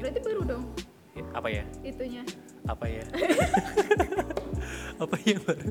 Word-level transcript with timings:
Berarti 0.00 0.20
baru 0.24 0.42
dong 0.42 0.64
Ya, 1.10 1.24
apa 1.34 1.48
ya? 1.50 1.64
itunya. 1.82 2.22
Apa 2.64 2.86
ya? 2.86 3.02
apa 5.02 5.16
ya 5.26 5.36
baru? 5.42 5.68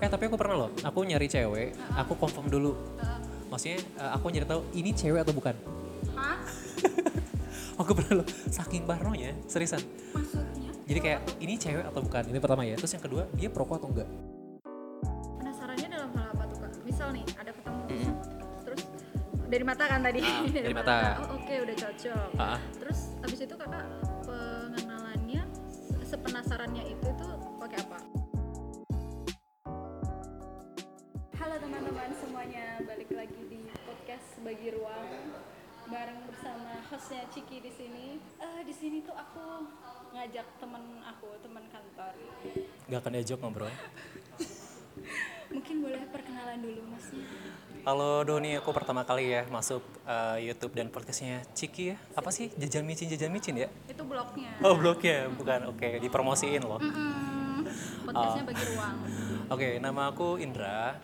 Eh 0.00 0.08
tapi 0.08 0.22
aku 0.26 0.36
pernah 0.40 0.56
loh, 0.64 0.70
aku 0.80 1.04
nyari 1.04 1.28
cewek, 1.28 1.76
aku 1.92 2.16
confirm 2.16 2.48
dulu. 2.48 2.72
Maksudnya 3.52 3.78
eh, 4.00 4.10
aku 4.16 4.32
nyari 4.32 4.48
tahu 4.48 4.64
ini 4.72 4.96
cewek 4.96 5.20
atau 5.20 5.36
bukan. 5.36 5.54
Hah? 6.16 6.40
Aku 7.80 7.96
pernah 7.96 8.20
loh, 8.20 8.28
saking 8.48 8.84
parnonya, 8.84 9.32
seriusan. 9.48 9.80
Maksudnya? 10.12 10.68
Jadi 10.84 11.00
kayak 11.00 11.20
ini 11.40 11.56
cewek 11.56 11.84
atau 11.88 12.04
bukan, 12.04 12.28
ini 12.28 12.36
pertama 12.36 12.60
ya. 12.60 12.76
Terus 12.76 12.92
yang 12.92 13.00
kedua, 13.00 13.24
dia 13.32 13.48
perokok 13.48 13.80
atau 13.80 13.88
enggak? 13.88 14.08
Penasarannya 15.40 15.88
dalam 15.88 16.12
hal 16.12 16.26
apa 16.28 16.44
tuh 16.44 16.56
kak? 16.60 16.72
Misal 16.84 17.08
nih 17.16 17.24
ada 17.40 17.56
ketemu 17.56 17.80
terus 18.60 18.82
dari 19.48 19.64
mata 19.64 19.84
kan 19.88 20.00
tadi? 20.04 20.20
Ah, 20.20 20.44
dari 20.68 20.74
mata. 20.76 20.96
Oh 21.24 21.39
oke 21.50 21.66
udah 21.66 21.78
cocok. 21.82 22.30
Ah. 22.38 22.62
Terus 22.78 23.00
abis 23.26 23.42
itu 23.42 23.54
kakak 23.58 23.82
pengenalannya 24.22 25.42
se- 25.66 26.14
sepenasarannya 26.14 26.94
itu 26.94 27.08
tuh 27.18 27.34
pakai 27.58 27.82
apa? 27.82 27.98
Halo 31.34 31.58
teman-teman 31.58 32.14
semuanya, 32.22 32.78
balik 32.86 33.10
lagi 33.10 33.42
di 33.50 33.66
podcast 33.82 34.38
bagi 34.46 34.78
ruang 34.78 35.10
bareng 35.90 36.22
bersama 36.30 36.86
hostnya 36.86 37.26
Ciki 37.34 37.58
di 37.66 37.72
sini. 37.74 38.22
Eh 38.38 38.62
di 38.62 38.70
sini 38.70 39.02
tuh 39.02 39.18
aku 39.18 39.66
ngajak 40.14 40.46
temen 40.62 41.02
aku, 41.02 41.34
teman 41.42 41.66
kantor. 41.66 42.14
Gak 42.86 42.98
akan 43.02 43.10
diajak 43.18 43.42
ngobrol. 43.42 43.74
Mungkin 45.50 45.82
boleh 45.82 46.06
perkenalan 46.14 46.62
dulu 46.62 46.94
masnya. 46.94 47.26
Halo 47.80 48.20
Doni, 48.28 48.60
aku 48.60 48.76
pertama 48.76 49.08
kali 49.08 49.32
ya 49.32 49.48
masuk 49.48 49.80
eh, 50.04 50.52
YouTube 50.52 50.76
dan 50.76 50.92
podcastnya 50.92 51.40
Ciki 51.56 51.92
ya. 51.92 51.96
Apa 52.12 52.28
sih 52.28 52.52
jajan 52.60 52.84
micin 52.84 53.08
jajan 53.08 53.32
micin 53.32 53.56
ya? 53.56 53.72
Itu 53.88 54.04
blognya. 54.04 54.52
Oh 54.60 54.76
blognya, 54.76 55.32
bukan. 55.32 55.72
Oke, 55.72 55.96
dipromosiin 55.96 56.60
loh. 56.60 56.76
Mm-mm. 56.76 57.64
Podcastnya 58.04 58.44
bagi 58.44 58.64
ruang. 58.76 58.96
Oke, 59.48 59.80
nama 59.80 60.12
aku 60.12 60.36
Indra. 60.36 61.00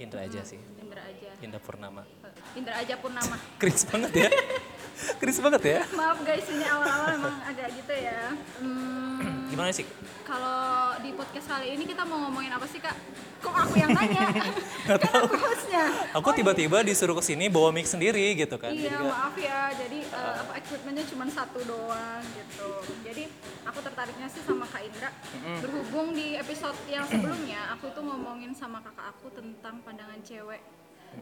Indra 0.00 0.24
aja 0.24 0.40
sih. 0.48 0.56
Indra 0.80 1.04
aja. 1.04 1.28
Indra 1.44 1.60
Purnama. 1.60 2.08
Indra 2.56 2.74
aja 2.80 2.94
pun 2.96 3.12
nama. 3.12 3.36
Kris 3.60 3.84
banget 3.92 4.24
ya. 4.24 4.28
Kris 5.20 5.38
banget 5.42 5.62
ya. 5.64 5.80
Maaf 5.92 6.18
guys, 6.22 6.46
ini 6.48 6.64
awal-awal 6.64 7.08
emang 7.18 7.36
agak 7.46 7.68
gitu 7.74 7.94
ya. 7.94 8.32
Hmm, 8.62 9.50
Gimana 9.50 9.70
sih? 9.74 9.86
kalau 10.24 10.96
di 11.04 11.12
podcast 11.12 11.46
kali 11.46 11.76
ini 11.76 11.84
kita 11.84 12.02
mau 12.08 12.16
ngomongin 12.26 12.50
apa 12.50 12.64
sih 12.64 12.80
kak? 12.80 12.96
Kok 13.44 13.54
aku 13.54 13.76
yang 13.76 13.92
nanya? 13.92 14.24
kan 14.88 15.12
aku 15.20 15.36
hostnya. 15.36 15.84
Aku 16.16 16.28
tiba-tiba 16.32 16.80
disuruh 16.80 17.12
ke 17.20 17.22
sini 17.22 17.52
bawa 17.52 17.68
mic 17.70 17.84
sendiri 17.84 18.32
gitu 18.34 18.56
kan. 18.56 18.72
Iya 18.72 18.88
Jadi 18.88 19.04
maaf 19.04 19.36
ya, 19.36 19.68
jadi 19.76 20.00
eh, 20.00 20.34
apa 20.40 20.52
equipmentnya 20.58 21.04
cuma 21.12 21.28
satu 21.28 21.60
doang 21.68 22.24
gitu. 22.34 22.68
Jadi 23.04 23.28
aku 23.68 23.78
tertariknya 23.84 24.26
sih 24.32 24.42
sama 24.48 24.64
Kak 24.64 24.82
Indra. 24.82 25.12
Berhubung 25.60 26.16
di 26.16 26.40
episode 26.40 26.78
yang 26.88 27.04
sebelumnya 27.04 27.76
aku 27.76 27.92
tuh 27.92 28.00
ngomongin 28.00 28.56
sama 28.56 28.80
kakak 28.80 29.12
aku 29.12 29.28
tentang 29.28 29.84
pandangan 29.84 30.24
cewek 30.24 30.64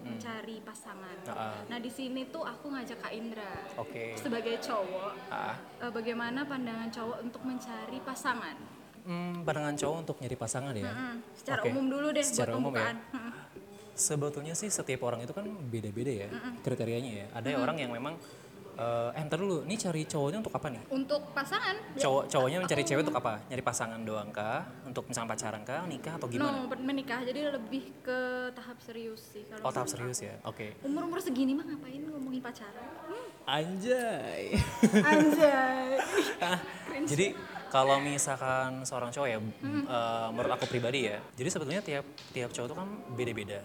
mencari 0.00 0.56
pasangan. 0.64 1.16
Ah. 1.28 1.60
Nah 1.68 1.78
di 1.78 1.90
sini 1.92 2.24
tuh 2.32 2.40
aku 2.40 2.72
ngajak 2.72 2.98
Kak 3.04 3.12
Indra 3.12 3.52
Oke. 3.76 4.16
sebagai 4.16 4.56
cowok. 4.64 5.12
Ah. 5.28 5.56
eh, 5.82 5.90
bagaimana 5.92 6.48
pandangan 6.48 6.88
cowok 6.88 7.18
untuk 7.20 7.42
mencari 7.44 7.98
pasangan? 8.00 8.56
Hmm, 9.02 9.42
pandangan 9.42 9.74
cowok 9.76 9.96
untuk 10.06 10.16
nyari 10.22 10.36
pasangan 10.38 10.74
ya. 10.78 10.92
Secara 11.34 11.60
Oke. 11.66 11.68
umum 11.74 11.86
dulu 11.90 12.08
deh 12.14 12.22
Secara 12.24 12.54
buat 12.54 12.60
umum 12.62 12.72
ya. 12.72 12.94
pembukaan. 12.94 12.96
Sebetulnya 13.92 14.54
sih 14.56 14.72
setiap 14.72 15.04
orang 15.04 15.20
itu 15.20 15.36
kan 15.36 15.44
beda-beda 15.44 16.08
ya 16.08 16.28
kriterianya 16.64 17.12
ya. 17.12 17.26
Ada 17.36 17.60
orang 17.60 17.76
yang 17.76 17.92
memang 17.92 18.16
eh 18.82 19.10
eh, 19.14 19.22
ntar 19.28 19.38
dulu, 19.38 19.62
ini 19.62 19.78
cari 19.78 20.02
cowoknya 20.04 20.38
untuk 20.42 20.54
apa 20.58 20.66
nih? 20.74 20.82
Untuk 20.90 21.22
pasangan, 21.30 21.76
Cowok 21.94 22.24
cowoknya 22.26 22.58
mencari 22.58 22.82
cewek 22.82 23.02
untuk 23.06 23.18
apa? 23.18 23.32
Nyari 23.46 23.62
pasangan 23.62 24.00
doang 24.02 24.28
kah? 24.34 24.66
Untuk 24.82 25.06
misalnya 25.06 25.30
pacaran 25.30 25.62
kah? 25.62 25.86
Nikah 25.86 26.18
atau 26.18 26.26
gimana? 26.26 26.50
no 26.50 26.66
menikah 26.82 27.20
jadi 27.22 27.54
lebih 27.54 27.84
ke 28.02 28.18
tahap 28.52 28.78
serius 28.82 29.22
sih 29.22 29.46
kalau 29.46 29.62
Oh 29.62 29.72
tahap 29.72 29.88
serius 29.88 30.18
ya. 30.20 30.34
Oke. 30.42 30.74
aku. 30.74 30.88
Umur-umur 30.90 31.22
segini 31.22 31.54
mah 31.54 31.62
ngapain 31.62 32.02
ngomongin 32.02 32.42
pacaran? 32.42 32.86
Hmm, 33.06 33.26
Anjay. 33.46 34.42
Anjay. 34.82 35.90
Ah, 36.42 36.58
jadi 37.06 37.38
kalau 37.70 38.02
misalkan 38.02 38.82
seorang 38.82 39.14
cowok 39.14 39.28
ya, 39.30 39.38
eh, 39.38 40.28
menurut 40.34 40.52
aku 40.58 40.66
pribadi 40.66 41.06
ya, 41.06 41.22
jadi 41.38 41.48
sebetulnya 41.48 41.80
tiap 41.80 42.04
tiap 42.34 42.50
cowok 42.50 42.66
tuh 42.66 42.76
kan 42.76 42.88
beda-beda. 43.14 43.62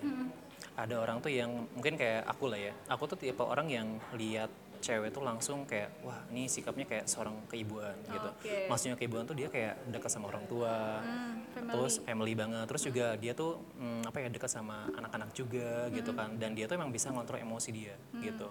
Ada 0.77 0.93
orang 0.93 1.17
tuh 1.17 1.33
yang 1.33 1.65
mungkin 1.73 1.97
kayak 1.97 2.21
aku 2.29 2.53
lah 2.53 2.59
ya, 2.61 2.73
aku 2.85 3.09
tuh 3.09 3.17
tipe 3.17 3.41
orang 3.41 3.65
yang 3.65 3.87
lihat 4.13 4.53
cewek 4.79 5.09
tuh 5.09 5.21
langsung 5.21 5.63
kayak 5.63 6.01
wah 6.01 6.21
ini 6.27 6.45
sikapnya 6.45 6.83
kayak 6.83 7.05
seorang 7.05 7.45
keibuan 7.45 7.95
gitu. 8.03 8.29
Oke. 8.31 8.65
Maksudnya 8.65 8.95
keibuan 8.95 9.23
tuh 9.23 9.33
dia 9.33 9.47
kayak 9.47 9.87
dekat 9.87 10.07
sama 10.07 10.27
orang 10.27 10.45
tua, 10.45 10.99
Hmm, 10.99 11.41
family. 11.49 11.71
terus 11.71 11.93
family 11.99 12.33
banget, 12.33 12.65
terus 12.65 12.83
juga 12.83 13.05
dia 13.15 13.31
tuh 13.31 13.57
mm, 13.73 14.01
apa 14.05 14.17
ya 14.17 14.27
dekat 14.27 14.49
sama 14.49 14.87
anak-anak 14.91 15.29
juga 15.31 15.69
gitu 15.89 16.11
kan, 16.11 16.35
dan 16.35 16.51
dia 16.51 16.65
tuh 16.65 16.75
emang 16.75 16.89
bisa 16.89 17.07
ngontrol 17.07 17.37
emosi 17.37 17.69
dia 17.69 17.95
gitu. 18.15 18.47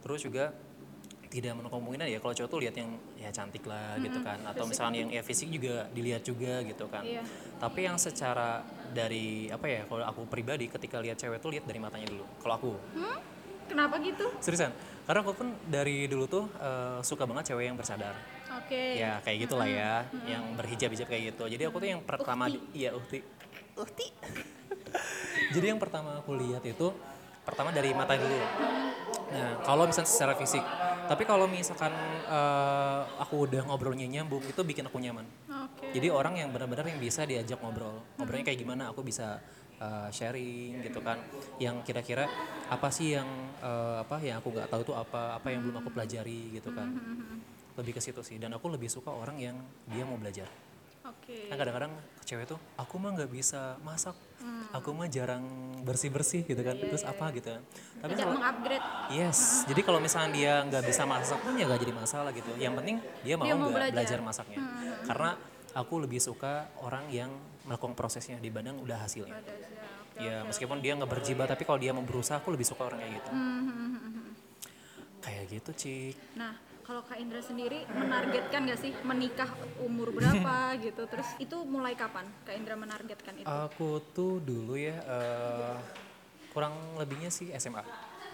Terus 0.00 0.20
juga 0.20 0.50
tidak 1.26 1.56
menutup 1.56 1.80
kemungkinan 1.80 2.06
ya 2.06 2.18
kalau 2.18 2.34
cowok 2.34 2.50
tuh 2.50 2.60
lihat 2.60 2.76
yang 2.76 2.92
ya 3.16 3.32
cantik 3.32 3.64
lah 3.64 3.96
gitu 3.96 4.20
kan 4.20 4.36
atau 4.44 4.68
misalnya 4.68 5.00
yang 5.00 5.10
ya 5.10 5.24
fisik 5.24 5.48
juga 5.48 5.88
dilihat 5.88 6.20
juga 6.20 6.60
gitu 6.60 6.84
kan 6.86 7.00
Iya. 7.00 7.24
tapi 7.56 7.88
yang 7.88 7.96
secara 7.96 8.60
dari 8.92 9.48
apa 9.48 9.64
ya 9.64 9.88
kalau 9.88 10.04
aku 10.04 10.28
pribadi 10.28 10.68
ketika 10.68 11.00
lihat 11.00 11.16
cewek 11.16 11.40
tuh 11.40 11.48
lihat 11.48 11.64
dari 11.64 11.80
matanya 11.80 12.04
dulu 12.06 12.28
kalau 12.36 12.54
aku 12.54 12.72
Hmm? 12.92 13.16
Kenapa 13.68 13.94
gitu? 14.02 14.26
seriusan? 14.42 14.72
Karena 15.02 15.18
aku 15.26 15.32
pun 15.34 15.48
dari 15.66 16.06
dulu 16.06 16.24
tuh 16.30 16.44
eh, 16.62 16.98
suka 17.02 17.26
banget 17.26 17.52
cewek 17.52 17.70
yang 17.70 17.76
bersadar. 17.78 18.14
Oke. 18.52 19.00
ya 19.00 19.16
kayak 19.24 19.48
gitulah 19.48 19.64
ya 19.64 20.04
yang 20.28 20.52
berhijab 20.56 20.92
hijab 20.92 21.08
kayak 21.08 21.32
gitu. 21.32 21.44
Jadi 21.48 21.62
aku 21.66 21.76
tuh 21.80 21.88
yang 21.88 22.00
pertama 22.04 22.52
iya 22.76 22.92
uhti. 22.92 23.24
Uhti? 23.76 24.06
Jadi 25.56 25.66
yang 25.72 25.80
pertama 25.80 26.20
aku 26.20 26.36
lihat 26.36 26.60
itu 26.64 26.92
pertama 27.42 27.72
dari 27.72 27.96
mata 27.96 28.12
dulu. 28.14 28.36
Nah 29.32 29.64
kalau 29.64 29.88
misalnya 29.88 30.08
secara 30.08 30.34
fisik. 30.36 30.62
Tapi 31.02 31.24
kalau 31.26 31.48
misalkan 31.48 31.92
eh, 32.28 33.00
aku 33.18 33.48
udah 33.48 33.64
ngobrolnya 33.66 34.06
nyambung 34.06 34.44
itu 34.44 34.60
bikin 34.60 34.86
aku 34.86 35.00
nyaman. 35.00 35.24
Oke. 35.62 35.94
jadi 35.94 36.12
orang 36.12 36.36
yang 36.38 36.48
benar-benar 36.52 36.84
yang 36.86 37.00
bisa 37.00 37.24
diajak 37.24 37.58
ngobrol. 37.60 38.04
Ngobrolnya 38.20 38.52
kayak 38.52 38.60
gimana 38.60 38.92
aku 38.92 39.00
bisa 39.00 39.40
uh, 39.82 40.08
sharing 40.14 40.78
gitu 40.86 41.02
kan. 41.02 41.18
Yang 41.58 41.82
kira-kira 41.90 42.24
apa 42.70 42.88
sih 42.94 43.18
yang 43.18 43.26
uh, 43.58 44.06
apa 44.06 44.22
yang 44.22 44.38
aku 44.38 44.54
nggak 44.54 44.70
tahu 44.70 44.82
tuh 44.86 44.96
apa 44.96 45.36
apa 45.36 45.50
yang 45.50 45.66
belum 45.66 45.82
aku 45.82 45.90
pelajari 45.90 46.54
gitu 46.54 46.70
kan. 46.70 46.86
Lebih 47.74 47.98
ke 47.98 48.00
situ 48.00 48.22
sih. 48.22 48.38
Dan 48.38 48.54
aku 48.54 48.70
lebih 48.70 48.86
suka 48.86 49.10
orang 49.10 49.36
yang 49.42 49.56
dia 49.90 50.06
mau 50.06 50.14
belajar. 50.14 50.46
Oke. 51.02 51.50
kan 51.50 51.58
kadang-kadang 51.58 51.92
cewek 52.22 52.46
tuh 52.46 52.58
aku 52.78 52.94
mah 52.98 53.10
nggak 53.14 53.30
bisa 53.30 53.74
masak. 53.82 54.14
Aku 54.72 54.94
mah 54.94 55.10
jarang 55.10 55.44
bersih-bersih 55.82 56.46
gitu 56.46 56.62
kan. 56.62 56.78
Terus 56.78 57.02
apa 57.02 57.30
gitu. 57.34 57.50
Kan 57.50 57.62
tapi 58.00 58.14
Tidak 58.14 58.26
kalau 58.26 58.38
mengupgrade. 58.38 58.84
Yes, 59.12 59.66
jadi 59.66 59.80
kalau 59.82 59.98
misalnya 59.98 60.30
dia 60.34 60.52
nggak 60.66 60.82
bisa 60.86 61.02
masak 61.06 61.38
pun 61.42 61.58
ya 61.58 61.66
nggak 61.66 61.82
jadi 61.82 61.94
masalah 61.94 62.30
gitu. 62.34 62.50
Yang 62.58 62.74
penting 62.80 62.96
dia 63.26 63.34
mau 63.34 63.44
Dia 63.46 63.54
mau 63.58 63.70
belajar. 63.70 63.94
belajar. 63.94 64.18
masaknya. 64.22 64.58
Karena 65.06 65.30
aku 65.74 65.94
lebih 66.02 66.20
suka 66.22 66.70
orang 66.80 67.06
yang 67.10 67.30
melakukan 67.64 67.94
prosesnya 67.94 68.36
dibanding 68.36 68.78
udah 68.78 68.98
hasilnya. 69.00 69.34
Ada 69.34 69.52
ya. 69.52 69.68
Oke. 70.02 70.18
Ya 70.20 70.36
meskipun 70.42 70.78
dia 70.78 70.92
nggak 70.92 71.08
berjibat 71.08 71.48
tapi 71.48 71.62
kalau 71.62 71.78
dia 71.78 71.90
mau 71.90 72.02
berusaha 72.02 72.36
aku 72.36 72.50
lebih 72.50 72.64
suka 72.64 72.84
orang 72.84 73.00
kayak 73.00 73.12
gitu. 73.18 73.30
Hmm, 73.30 73.40
hmm, 73.40 73.62
hmm, 73.64 73.90
hmm, 73.92 74.12
hmm. 74.12 74.30
Kayak 75.18 75.44
gitu 75.48 75.70
cik. 75.72 76.14
Nah, 76.34 76.52
kalau 76.82 77.00
Kak 77.02 77.16
Indra 77.16 77.38
sendiri 77.38 77.86
menargetkan 77.88 78.66
gak 78.66 78.80
sih 78.80 78.92
menikah 79.02 79.48
umur 79.78 80.10
berapa 80.10 80.54
gitu? 80.84 81.06
Terus 81.06 81.28
itu 81.38 81.56
mulai 81.62 81.94
kapan 81.94 82.26
Kak 82.42 82.54
Indra 82.54 82.74
menargetkan 82.74 83.34
itu? 83.38 83.46
Aku 83.46 84.02
tuh 84.10 84.42
dulu 84.42 84.74
ya 84.74 84.98
eh, 84.98 85.76
kurang 86.50 86.74
lebihnya 86.98 87.30
sih 87.30 87.48
SMA. 87.54 87.80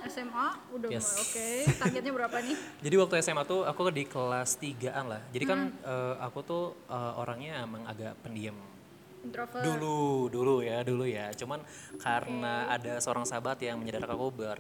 SMA 0.09 0.49
udah 0.73 0.89
Yes. 0.89 1.05
mulai 1.05 1.23
oke. 1.23 1.49
Targetnya 1.77 2.13
berapa 2.15 2.37
nih? 2.41 2.57
Jadi 2.87 2.95
waktu 2.97 3.15
SMA 3.21 3.43
tuh 3.45 3.61
aku 3.63 3.81
di 3.91 4.05
kelas 4.07 4.57
3-an 4.57 5.05
lah. 5.07 5.21
Jadi 5.29 5.45
kan 5.45 5.61
eh, 5.71 6.15
aku 6.19 6.39
tuh 6.41 6.65
eh, 6.89 7.13
orangnya 7.15 7.63
emang 7.63 7.85
agak 7.85 8.17
pendiam. 8.19 8.57
Introvert. 9.25 9.65
Dulu, 9.65 10.29
dulu 10.31 10.55
ya, 10.63 10.83
dulu 10.87 11.05
ya. 11.09 11.31
Cuman 11.35 11.63
karena 11.99 12.71
ada 12.71 12.99
seorang 13.03 13.27
sahabat 13.27 13.59
yang 13.63 13.79
menyadarkan 13.79 14.15
aku 14.15 14.29
ber 14.31 14.59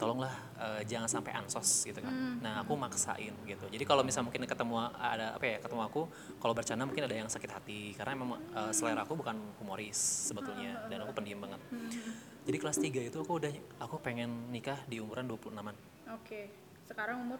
tolonglah 0.00 0.32
eh, 0.56 0.82
jangan 0.88 1.12
sampai 1.12 1.36
ansos 1.36 1.84
gitu 1.84 2.00
kan. 2.00 2.40
Nah, 2.40 2.64
aku 2.64 2.72
maksain 2.72 3.36
gitu. 3.44 3.66
Jadi 3.68 3.84
kalau 3.84 4.00
misalnya 4.00 4.32
mungkin 4.32 4.48
ketemu 4.48 4.74
ada 4.96 5.36
apa 5.36 5.44
ya, 5.44 5.56
ketemu 5.60 5.82
aku 5.84 6.08
kalau 6.40 6.56
bercanda 6.56 6.88
mungkin 6.88 7.04
ada 7.04 7.16
yang 7.20 7.28
sakit 7.28 7.50
hati 7.52 7.92
karena 7.92 8.16
memang 8.16 8.40
eh, 8.40 8.72
selera 8.72 9.04
aku 9.04 9.12
bukan 9.20 9.36
humoris 9.60 10.32
sebetulnya 10.32 10.88
dan 10.88 11.04
aku 11.04 11.12
pendiam 11.12 11.44
banget. 11.44 11.60
Jadi 12.48 12.56
kelas 12.56 12.80
3 12.80 13.12
itu 13.12 13.18
aku 13.20 13.32
udah 13.36 13.52
aku 13.84 14.00
pengen 14.00 14.48
nikah 14.48 14.80
di 14.88 14.96
umuran 15.04 15.28
26-an. 15.28 15.76
Oke. 16.16 16.48
Sekarang 16.88 17.22
umur 17.22 17.38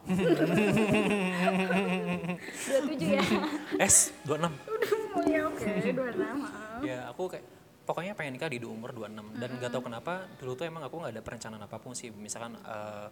27 0.00 0.16
ya. 3.10 3.22
S 3.80 4.12
26. 4.24 4.48
Udah 4.48 4.50
mulai 5.12 5.40
oke, 5.44 5.70
26. 5.90 6.16
maaf. 6.36 6.80
ya 6.80 6.98
aku 7.06 7.22
kayak 7.28 7.44
pokoknya 7.82 8.12
pengen 8.14 8.32
nikah 8.34 8.48
di 8.48 8.58
umur 8.62 8.90
26 8.90 9.12
dan 9.36 9.50
nggak 9.52 9.70
tahu 9.70 9.82
kenapa 9.82 10.12
dulu 10.36 10.52
tuh 10.54 10.64
emang 10.64 10.80
aku 10.80 10.96
nggak 10.96 11.12
ada 11.12 11.20
perencanaan 11.20 11.60
apa 11.60 11.76
pun 11.76 11.92
sih 11.92 12.08
misalkan 12.08 12.56
eh, 12.56 13.08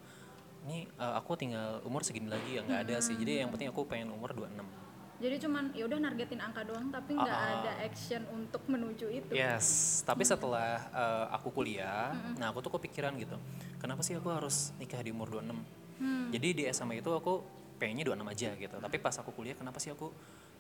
ini 0.65 0.79
eh, 0.87 1.15
aku 1.15 1.35
tinggal 1.35 1.83
umur 1.83 2.01
segini 2.01 2.27
lagi 2.27 2.55
ya 2.55 2.63
nggak 2.63 2.81
ada 2.83 2.97
sih 2.99 3.15
jadi 3.15 3.43
yang 3.43 3.51
penting 3.51 3.69
aku 3.69 3.85
pengen 3.85 4.09
umur 4.09 4.33
26 4.33 4.87
Jadi 5.19 5.35
cuman 5.43 5.75
ya 5.75 5.83
udah 5.83 5.99
nargetin 5.99 6.39
angka 6.39 6.63
doang 6.63 6.89
tapi 6.89 7.11
nggak 7.13 7.27
Ah. 7.35 7.59
ada 7.59 7.73
action 7.83 8.23
untuk 8.31 8.63
menuju 8.65 9.11
itu. 9.11 9.35
Yes, 9.35 9.67
tapi 10.01 10.23
setelah 10.23 10.79
eh, 10.89 11.27
aku 11.35 11.51
kuliah, 11.51 12.15
nah 12.39 12.49
aku 12.49 12.63
tuh 12.63 12.71
kepikiran 12.73 13.19
gitu, 13.19 13.35
kenapa 13.77 13.99
sih 14.01 14.15
aku 14.15 14.31
harus 14.31 14.71
nikah 14.79 15.03
di 15.03 15.11
umur 15.11 15.27
26? 15.27 15.59
Hmm. 15.99 16.31
Jadi 16.31 16.49
di 16.55 16.63
SMA 16.71 17.03
itu 17.03 17.11
aku 17.11 17.43
pengennya 17.79 18.11
26 18.11 18.35
aja 18.35 18.51
gitu, 18.55 18.77
tapi 18.79 18.97
pas 18.99 19.15
aku 19.15 19.31
kuliah 19.31 19.55
kenapa 19.55 19.79
sih 19.79 19.95
aku 19.95 20.11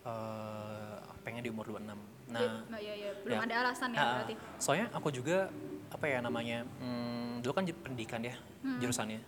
eh, 0.06 0.96
pengen 1.26 1.43
di 1.43 1.50
umur 1.50 1.67
26? 1.67 1.82
Nah, 2.31 2.62
Nggak, 2.70 2.81
ya, 2.82 2.94
ya. 2.94 3.11
belum 3.26 3.38
ya. 3.38 3.44
ada 3.44 3.55
alasan 3.67 3.90
ya 3.90 3.99
Nah, 3.99 4.12
berarti. 4.23 4.35
Soalnya 4.62 4.87
aku 4.94 5.08
juga 5.11 5.50
apa 5.88 6.05
ya 6.06 6.19
namanya, 6.23 6.62
hmm, 6.62 7.43
dulu 7.43 7.52
kan 7.56 7.64
pendidikan 7.67 8.20
ya 8.23 8.37
jurusannya, 8.79 9.20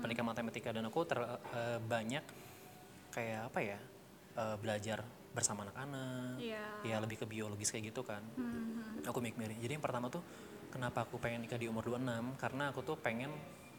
pendidikan 0.00 0.26
matematika 0.26 0.70
dan 0.72 0.86
aku 0.88 1.04
ter, 1.04 1.18
eh, 1.52 1.78
banyak 1.82 2.24
kayak 3.12 3.40
apa 3.52 3.58
ya 3.60 3.78
eh, 4.36 4.56
belajar 4.60 5.00
bersama 5.36 5.68
anak-anak, 5.68 6.40
Iya. 6.40 6.64
ya 6.84 6.96
lebih 6.96 7.20
ke 7.20 7.26
biologis 7.28 7.68
kayak 7.68 7.92
gitu 7.92 8.00
kan. 8.00 8.24
Hmm. 8.40 9.04
Aku 9.04 9.20
mikir, 9.20 9.52
jadi 9.60 9.76
yang 9.76 9.84
pertama 9.84 10.08
tuh 10.08 10.24
kenapa 10.72 11.04
aku 11.04 11.20
pengen 11.20 11.44
nikah 11.44 11.60
di 11.60 11.68
umur 11.68 11.84
26 11.84 12.40
karena 12.40 12.72
aku 12.72 12.80
tuh 12.80 12.96
pengen 12.96 13.28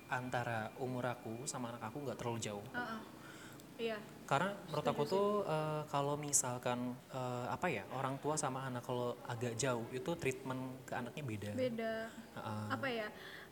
antara 0.07 0.71
umur 0.80 1.06
aku 1.07 1.44
sama 1.44 1.75
anak 1.75 1.92
aku 1.92 2.04
nggak 2.04 2.18
terlalu 2.19 2.39
jauh. 2.39 2.65
Heeh. 2.74 3.01
Iya. 3.77 3.98
Karena 4.25 4.57
menurut 4.68 4.88
aku 4.89 5.04
tuh 5.06 5.27
eh, 5.45 5.81
kalau 5.88 6.18
misalkan 6.18 6.98
eh, 7.13 7.45
apa 7.48 7.68
ya 7.69 7.83
orang 7.94 8.18
tua 8.18 8.33
sama 8.36 8.65
anak 8.65 8.83
kalau 8.83 9.13
agak 9.30 9.54
jauh 9.56 9.86
itu 9.94 10.12
treatment 10.18 10.83
ke 10.89 10.94
anaknya 10.98 11.24
beda. 11.24 11.50
Beda. 11.54 11.94
Heeh. 12.36 12.65
Apa 12.74 12.88
ya? 12.89 13.07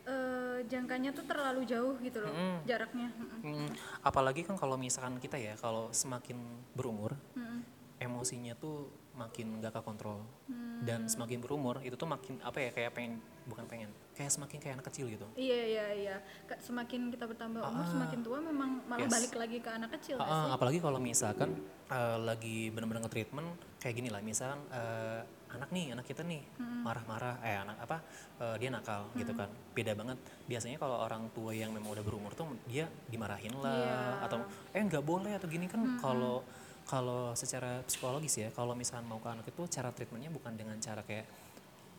eh, 0.06 0.58
jangkanya 0.70 1.10
tuh 1.12 1.26
terlalu 1.26 1.66
jauh 1.66 1.98
gitu 2.00 2.22
loh 2.22 2.30
Mm-mm. 2.30 2.62
jaraknya. 2.70 3.10
Hmm, 3.42 3.70
apalagi 4.06 4.46
kan 4.46 4.54
kalau 4.54 4.78
misalkan 4.78 5.18
kita 5.18 5.38
ya 5.38 5.58
kalau 5.58 5.90
semakin 5.90 6.38
berumur 6.78 7.18
Mm-mm. 7.34 7.66
Emosinya 8.06 8.54
tuh 8.56 8.86
makin 9.14 9.58
gak 9.58 9.74
kekontrol 9.74 10.22
Hmm. 10.46 10.84
dan 10.84 11.08
semakin 11.08 11.40
berumur 11.40 11.80
itu 11.80 11.96
tuh 11.96 12.06
makin 12.06 12.36
apa 12.40 12.60
ya 12.60 12.70
kayak 12.70 12.92
pengen 12.92 13.18
bukan 13.44 13.64
pengen 13.66 13.88
kayak 14.12 14.28
semakin 14.30 14.58
kayak 14.60 14.74
anak 14.76 14.86
kecil 14.86 15.08
gitu. 15.08 15.24
Iya 15.34 15.60
iya 15.66 15.86
iya. 15.94 16.16
Semakin 16.58 17.10
kita 17.10 17.26
bertambah 17.26 17.62
umur, 17.62 17.82
Ah. 17.82 17.90
semakin 17.90 18.20
tua 18.22 18.38
memang 18.40 18.84
malah 18.86 19.02
Yes. 19.02 19.12
balik 19.12 19.34
lagi 19.36 19.58
ke 19.58 19.70
anak 19.70 19.90
kecil 19.94 20.16
Ah, 20.18 20.28
sih? 20.46 20.54
apalagi 20.54 20.80
kalau 20.80 21.00
misalkan 21.00 21.56
eh, 21.86 22.18
lagi 22.20 22.70
benar-benar 22.70 23.02
nge-treatment 23.04 23.46
kayak 23.78 23.96
gini 23.96 24.10
lah 24.10 24.20
misalkan 24.20 24.58
eh, 24.70 25.22
anak 25.48 25.70
nih 25.70 25.94
anak 25.94 26.04
kita 26.04 26.22
nih 26.22 26.42
marah-marah 26.60 27.40
eh 27.40 27.56
anak 27.56 27.78
apa 27.80 27.98
eh, 28.36 28.56
dia 28.58 28.68
nakal 28.68 29.08
gitu 29.14 29.32
kan 29.32 29.48
beda 29.72 29.94
banget 29.94 30.18
biasanya 30.44 30.76
kalau 30.76 30.98
orang 31.00 31.30
tua 31.32 31.54
yang 31.54 31.70
memang 31.70 31.88
udah 31.88 32.02
berumur 32.02 32.34
tuh 32.34 32.50
dia 32.66 32.84
dimarahin 33.06 33.54
lah 33.56 33.72
Iya. 33.72 34.26
atau 34.26 34.38
eh 34.70 34.82
nggak 34.82 35.04
boleh 35.04 35.32
atau 35.32 35.46
gini 35.46 35.66
kan 35.66 35.80
kalau 35.98 36.42
kalau 36.86 37.34
secara 37.34 37.82
psikologis 37.84 38.38
ya 38.38 38.50
kalau 38.54 38.78
misalkan 38.78 39.10
mau 39.10 39.18
ke 39.18 39.30
anak 39.30 39.46
itu 39.50 39.62
cara 39.68 39.90
treatmentnya 39.90 40.30
bukan 40.30 40.54
dengan 40.54 40.78
cara 40.78 41.02
kayak 41.02 41.26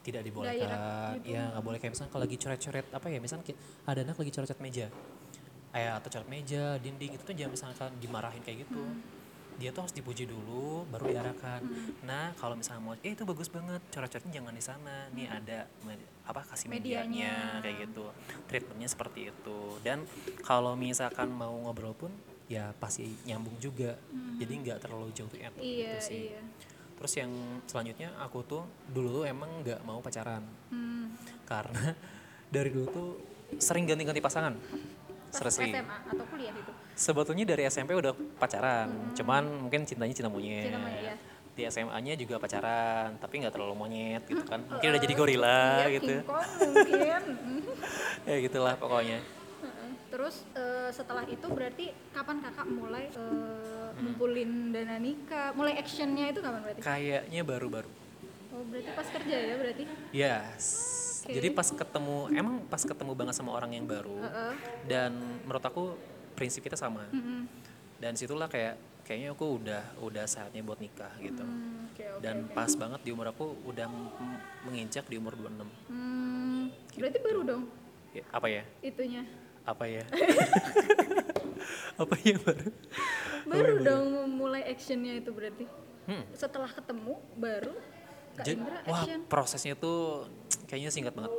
tidak 0.06 0.22
dibolehkan. 0.22 1.18
ya 1.26 1.50
nggak 1.50 1.64
boleh. 1.66 1.78
Kayak 1.82 1.92
misalnya 1.98 2.10
kalau 2.14 2.22
lagi 2.22 2.36
coret-coret 2.38 2.86
apa 2.94 3.06
ya 3.10 3.18
misalnya 3.18 3.44
ada 3.82 4.00
anak 4.06 4.16
lagi 4.22 4.30
coret-coret 4.30 4.62
meja. 4.62 4.86
Eh 5.74 5.90
atau 5.90 6.06
coret 6.06 6.28
meja 6.30 6.78
dinding 6.78 7.18
itu 7.18 7.22
tuh 7.26 7.34
jangan 7.34 7.52
misalkan 7.58 7.90
dimarahin 7.98 8.42
kayak 8.46 8.70
gitu. 8.70 8.86
Dia 9.58 9.72
tuh 9.74 9.88
harus 9.88 9.94
dipuji 9.96 10.30
dulu 10.30 10.86
baru 10.94 11.10
diarahkan. 11.10 11.60
Nah 12.06 12.30
kalau 12.38 12.54
misalnya 12.54 12.86
mau 12.86 12.94
eh 12.94 13.12
itu 13.18 13.26
bagus 13.26 13.50
banget 13.50 13.82
coret-coretnya 13.90 14.38
jangan 14.38 14.54
di 14.54 14.62
sana. 14.62 14.96
Nih 15.10 15.26
ada 15.26 15.66
med- 15.82 16.06
apa 16.22 16.42
kasih 16.54 16.70
medianya, 16.70 17.58
Medianya. 17.58 17.62
kayak 17.66 17.76
gitu. 17.90 18.04
Treatmentnya 18.46 18.86
seperti 18.86 19.20
itu. 19.34 19.58
Dan 19.82 20.06
kalau 20.46 20.78
misalkan 20.78 21.34
mau 21.34 21.50
ngobrol 21.66 21.98
pun 21.98 22.14
ya 22.46 22.70
pasti 22.76 23.10
nyambung 23.24 23.58
juga. 23.58 23.98
Jadi 24.36 24.52
nggak 24.62 24.78
terlalu 24.80 25.10
jauh 25.10 25.26
tuh 25.26 25.38
enak 25.38 25.58
Iya 25.58 25.98
gitu 25.98 25.98
sih. 26.02 26.22
iya. 26.30 26.42
terus 26.96 27.12
yang 27.12 27.28
selanjutnya 27.68 28.08
aku 28.16 28.40
tuh 28.40 28.64
dulu 28.88 29.20
tuh 29.20 29.24
emang 29.28 29.60
nggak 29.60 29.84
mau 29.84 30.00
pacaran. 30.00 30.40
Hmm. 30.72 31.12
karena 31.44 31.92
dari 32.48 32.72
dulu 32.72 32.86
tuh 32.88 33.08
sering 33.58 33.84
ganti-ganti 33.84 34.18
pasangan. 34.18 34.56
Pas 35.28 35.52
SMA 35.52 35.84
atau 36.08 36.24
kuliah 36.26 36.50
itu? 36.50 36.72
sebetulnya 36.96 37.44
dari 37.44 37.68
SMP 37.68 37.92
udah 37.92 38.16
pacaran. 38.40 39.12
Cuman 39.12 39.68
mungkin 39.68 39.84
cintanya 39.84 40.10
cinta 40.10 40.32
monyet. 40.32 40.72
Cinta 40.72 40.80
monyet, 40.80 41.04
ya. 41.04 41.14
di 41.52 41.62
SMA-nya 41.66 42.16
juga 42.16 42.36
pacaran 42.36 43.16
tapi 43.16 43.44
nggak 43.44 43.52
terlalu 43.52 43.74
monyet 43.76 44.22
gitu 44.24 44.40
kan. 44.42 44.64
Mungkin 44.64 44.88
udah 44.88 45.02
jadi 45.04 45.14
gorila 45.14 45.60
Iya, 45.84 45.86
gitu. 46.00 46.14
Mungkin. 46.24 47.22
ya 48.32 48.36
gitulah 48.40 48.74
pokoknya. 48.74 49.20
Heeh. 49.20 49.88
Terus 50.08 50.48
eh, 50.86 50.92
setelah 50.92 51.24
itu 51.26 51.46
berarti 51.48 51.86
kapan 52.10 52.38
kakak 52.38 52.66
mulai 52.68 53.10
eh, 53.10 53.88
ngumpulin 53.96 54.70
dana 54.70 54.96
nikah? 54.96 55.50
Mulai 55.52 55.74
actionnya 55.76 56.30
itu 56.30 56.38
kapan 56.38 56.60
berarti? 56.62 56.80
kayaknya 56.80 57.42
baru-baru 57.42 57.90
Oh 58.48 58.62
berarti 58.64 58.90
pas 58.94 59.08
kerja 59.10 59.36
ya 59.36 59.54
berarti? 59.58 59.84
yes 60.14 60.64
Oke. 61.20 61.34
jadi 61.34 61.48
pas 61.50 61.66
ketemu 61.66 62.16
emang 62.32 62.62
pas 62.64 62.78
ketemu 62.80 63.12
banget 63.12 63.34
sama 63.34 63.50
orang 63.50 63.74
yang 63.74 63.84
baru 63.84 64.22
Heeh. 64.22 64.52
dan 64.86 65.10
menurut 65.42 65.60
aku 65.60 65.98
prinsip 66.32 66.62
kita 66.62 66.78
sama 66.78 67.02
Mm-mm. 67.10 67.50
dan 67.98 68.14
situlah 68.14 68.46
kayak 68.46 68.78
kayaknya 69.02 69.34
aku 69.34 69.58
udah 69.58 69.82
udah 69.98 70.24
saatnya 70.24 70.62
buat 70.62 70.78
nikah 70.78 71.10
gitu 71.18 71.42
Hmm, 71.42 71.90
Oke 71.90 72.04
oke. 72.06 72.22
dan 72.22 72.36
oke. 72.44 72.54
pas 72.54 72.70
banget 72.70 73.00
di 73.02 73.10
umur 73.10 73.26
aku 73.26 73.58
udah 73.66 73.86
menginjak 74.62 75.06
di 75.06 75.18
umur 75.18 75.34
26 75.34 75.66
Hmm, 75.90 76.70
berarti 76.94 77.18
baru 77.20 77.40
dong 77.42 77.64
Ya, 78.10 78.24
apa 78.32 78.46
ya 78.46 78.64
itunya. 78.80 79.28
Apa 79.66 79.84
ya 79.84 80.04
apa 82.02 82.14
ya 82.20 82.36
baru 82.38 82.70
Baru 83.46 83.72
dong 83.78 84.06
mulai 84.28 84.66
actionnya 84.66 85.14
itu 85.14 85.30
berarti. 85.30 85.70
Hmm. 86.04 86.26
Setelah 86.32 86.66
ketemu 86.68 87.14
baru 87.36 87.74
Kak 88.34 88.42
Jadi- 88.44 88.58
Indra 88.58 88.78
wah 88.84 89.00
action. 89.00 89.20
prosesnya 89.26 89.74
tuh 89.74 90.26
kayaknya 90.66 90.90
singkat 90.90 91.14
banget 91.14 91.30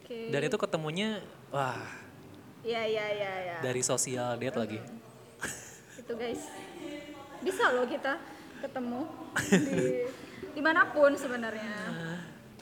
Oke. 0.00 0.30
dan 0.30 0.40
itu 0.42 0.56
ketemunya 0.56 1.20
wah 1.48 1.78
Ya 2.62 2.80
ya 2.80 3.06
ya 3.06 3.32
ya. 3.44 3.56
dari 3.60 3.82
sosial 3.82 4.34
date 4.34 4.56
lagi 4.56 4.80
itu 5.94 6.12
guys 6.12 6.48
bisa 7.38 7.70
loh 7.70 7.84
kita 7.84 8.16
ketemu 8.62 9.04
di 9.52 9.82
di 10.56 10.60
mana 10.60 10.88
pun 10.88 11.12
sebenarnya 11.12 11.76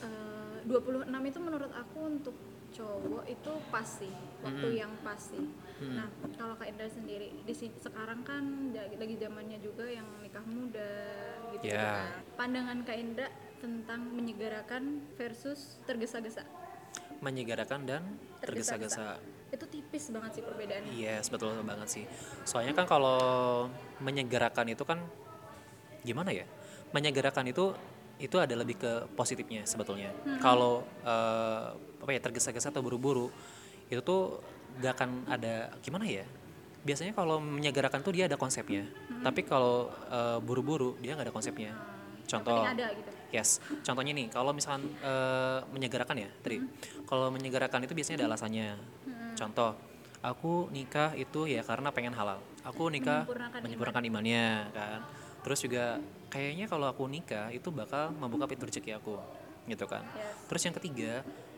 Eh, 0.02 0.56
26 0.66 1.06
itu 1.06 1.38
menurut 1.38 1.70
aku 1.70 1.98
untuk 2.08 2.34
cowok 2.72 3.24
itu 3.24 3.52
pasti 3.68 4.10
waktu 4.40 4.68
yang 4.74 4.92
pasti 5.00 5.40
nah 5.82 6.06
kalau 6.34 6.54
kak 6.54 6.68
Indra 6.68 6.86
sendiri 6.86 7.30
di 7.42 7.52
sini 7.52 7.74
sekarang 7.76 8.22
kan 8.22 8.70
lagi 8.72 9.14
zamannya 9.16 9.58
juga 9.58 9.84
yang 9.84 10.06
nikah 10.18 10.44
muda 10.44 10.92
gitu 11.52 11.68
Ya. 11.68 12.08
kan. 12.08 12.22
pandangan 12.36 12.78
kak 12.82 12.96
Indra 12.96 13.28
tentang 13.58 14.00
menyegarakan 14.10 14.82
versus 15.14 15.78
tergesa-gesa 15.84 16.42
menyegarakan 17.20 17.86
dan 17.86 18.02
tergesa-gesa 18.40 19.22
itu 19.52 19.64
tipis 19.68 20.10
banget 20.10 20.30
sih 20.34 20.42
perbedaannya 20.42 20.90
Yes, 20.96 21.28
betul 21.28 21.52
banget 21.60 21.86
sih. 21.86 22.04
Soalnya 22.42 22.72
kan 22.72 22.88
kalau 22.88 23.20
menyegerakan 24.00 24.72
itu 24.72 24.80
kan 24.82 24.96
gimana 26.00 26.32
ya? 26.32 26.48
Menyegerakan 26.90 27.46
itu 27.46 27.76
itu 28.22 28.38
ada 28.38 28.54
lebih 28.54 28.78
ke 28.78 28.92
positifnya 29.18 29.66
sebetulnya. 29.66 30.14
Kalau 30.38 30.86
eh, 31.02 31.66
apa 31.74 32.10
ya 32.14 32.20
tergesa-gesa 32.22 32.70
atau 32.70 32.80
buru-buru 32.80 33.34
itu 33.90 33.98
tuh 34.00 34.38
gak 34.78 34.94
akan 34.94 35.26
ada 35.26 35.74
gimana 35.82 36.06
ya? 36.06 36.22
Biasanya 36.86 37.14
kalau 37.14 37.42
menyegerakan 37.42 38.02
tuh 38.02 38.14
dia 38.14 38.30
ada 38.30 38.38
konsepnya. 38.38 38.86
Tapi 39.26 39.42
kalau 39.42 39.90
eh, 39.90 40.38
buru-buru 40.38 40.94
dia 41.02 41.18
nggak 41.18 41.28
ada 41.28 41.34
konsepnya. 41.34 41.74
Contoh 42.30 42.62
ada 42.62 42.86
gitu 42.94 43.10
Yes, 43.32 43.64
contohnya 43.80 44.12
nih, 44.12 44.28
kalau 44.28 44.52
misalkan 44.52 44.92
eh, 45.00 45.58
menyegarakan 45.72 46.20
ya 46.20 46.28
tadi, 46.44 46.60
kalau 47.08 47.32
menyegarakan 47.32 47.88
itu 47.88 47.96
biasanya 47.96 48.22
ada 48.22 48.26
alasannya. 48.36 48.76
Contoh, 49.32 49.72
aku 50.20 50.68
nikah 50.68 51.16
itu 51.16 51.48
ya 51.48 51.64
karena 51.64 51.88
pengen 51.96 52.12
halal. 52.12 52.44
Aku 52.62 52.92
nikah 52.92 53.24
Menyempurnakan 53.24 53.58
menyempurnakan 53.64 54.02
imannya 54.04 54.46
kan. 54.76 55.00
Terus 55.42 55.58
juga 55.62 55.98
kayaknya 56.30 56.70
kalau 56.70 56.86
aku 56.88 57.04
nikah 57.10 57.50
itu 57.50 57.68
bakal 57.74 58.14
membuka 58.14 58.46
pintu 58.46 58.66
rezeki 58.66 58.96
aku, 58.96 59.18
gitu 59.66 59.84
kan. 59.86 60.06
Yes. 60.14 60.48
Terus 60.48 60.62
yang 60.70 60.74
ketiga, 60.78 61.12